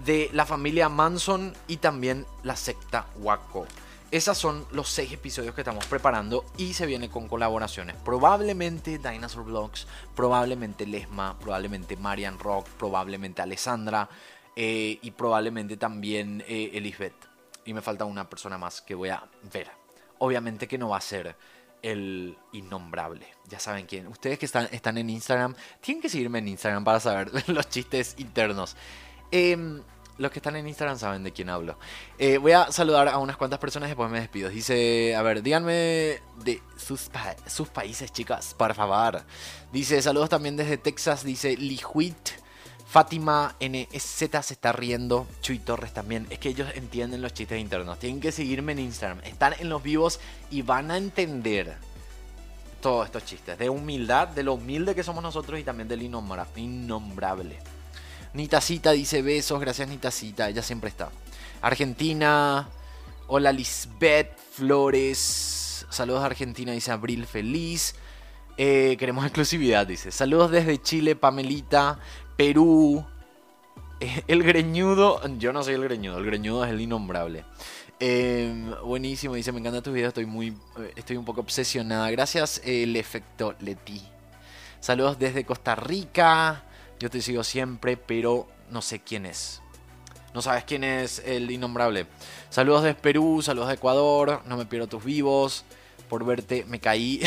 [0.04, 3.68] de la familia Manson y también la secta Waco.
[4.12, 7.96] Esos son los seis episodios que estamos preparando y se viene con colaboraciones.
[7.96, 14.10] Probablemente Dinosaur Vlogs, probablemente Lesma, probablemente Marian Rock, probablemente Alessandra
[14.54, 17.14] eh, y probablemente también eh, Elizabeth.
[17.64, 19.70] Y me falta una persona más que voy a ver.
[20.18, 21.34] Obviamente que no va a ser
[21.80, 23.26] el innombrable.
[23.48, 24.08] Ya saben quién.
[24.08, 28.14] Ustedes que están, están en Instagram, tienen que seguirme en Instagram para saber los chistes
[28.18, 28.76] internos.
[29.30, 29.80] Eh,
[30.18, 31.76] los que están en Instagram saben de quién hablo.
[32.18, 34.48] Eh, voy a saludar a unas cuantas personas y después me despido.
[34.50, 37.10] Dice, a ver, díganme de sus,
[37.68, 39.22] países, chicas, por favor.
[39.72, 42.42] Dice, saludos también desde Texas, dice Lihuit.
[42.86, 44.02] Fátima NZ
[44.42, 45.26] se está riendo.
[45.40, 46.26] Chuy Torres también.
[46.28, 47.98] Es que ellos entienden los chistes internos.
[47.98, 49.20] Tienen que seguirme en Instagram.
[49.24, 51.74] Están en los vivos y van a entender
[52.82, 53.56] todos estos chistes.
[53.56, 57.56] De humildad, de lo humilde que somos nosotros y también del innombrable.
[58.34, 59.60] Nitacita dice besos.
[59.60, 60.48] Gracias, Nitacita.
[60.48, 61.10] Ella siempre está.
[61.60, 62.68] Argentina.
[63.26, 65.86] Hola, Lisbeth Flores.
[65.90, 67.94] Saludos a Argentina, dice Abril Feliz.
[68.56, 70.10] Eh, queremos exclusividad, dice.
[70.10, 71.98] Saludos desde Chile, Pamelita.
[72.36, 73.04] Perú.
[74.00, 75.20] Eh, el greñudo.
[75.38, 77.44] Yo no soy el greñudo, el greñudo es el innombrable.
[78.00, 82.10] Em, buenísimo, dice, me encanta tu video, estoy muy, eh, estoy un poco obsesionada.
[82.10, 84.02] Gracias, el efecto Leti.
[84.80, 86.64] Saludos desde Costa Rica.
[87.02, 89.60] Yo te sigo siempre, pero no sé quién es.
[90.34, 92.06] No sabes quién es el innombrable.
[92.48, 94.40] Saludos desde Perú, saludos de Ecuador.
[94.46, 95.64] No me pierdo tus vivos.
[96.08, 97.20] Por verte, me caí.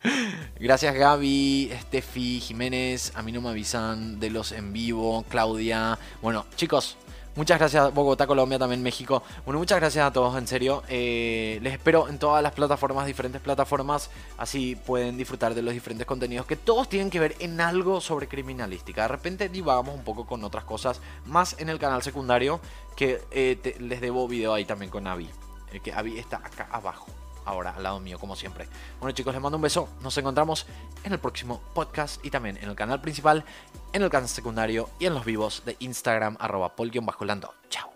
[0.58, 6.00] Gracias Gaby, Steffi, Jiménez, a mí no me avisan de los en vivo, Claudia.
[6.20, 6.96] Bueno, chicos,
[7.36, 9.22] muchas gracias Bogotá, Colombia, también México.
[9.44, 10.82] Bueno, muchas gracias a todos, en serio.
[10.88, 16.06] Eh, les espero en todas las plataformas, diferentes plataformas, así pueden disfrutar de los diferentes
[16.06, 19.02] contenidos que todos tienen que ver en algo sobre criminalística.
[19.02, 22.60] De repente divagamos un poco con otras cosas, más en el canal secundario,
[22.96, 25.28] que eh, les debo video ahí también con Avi.
[25.72, 27.06] El que Avi está acá abajo
[27.44, 28.68] ahora al lado mío, como siempre.
[29.00, 29.88] Bueno chicos, les mando un beso.
[30.02, 30.66] Nos encontramos
[31.04, 33.44] en el próximo podcast y también en el canal principal,
[33.92, 37.54] en el canal secundario y en los vivos de Instagram, arroba pol-lando.
[37.68, 37.91] Chao.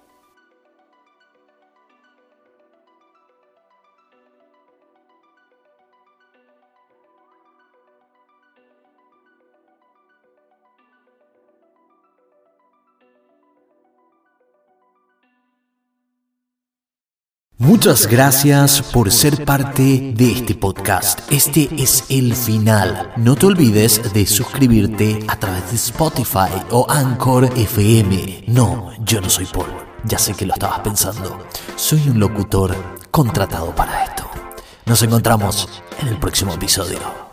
[17.59, 21.21] Muchas gracias por ser parte de este podcast.
[21.33, 23.15] Este es el final.
[23.17, 28.45] No te olvides de suscribirte a través de Spotify o Anchor FM.
[28.49, 29.73] No, yo no soy Paul.
[30.05, 31.47] Ya sé que lo estabas pensando.
[31.77, 32.77] Soy un locutor
[33.11, 34.31] contratado para esto.
[34.85, 37.26] Nos encontramos en el próximo episodio.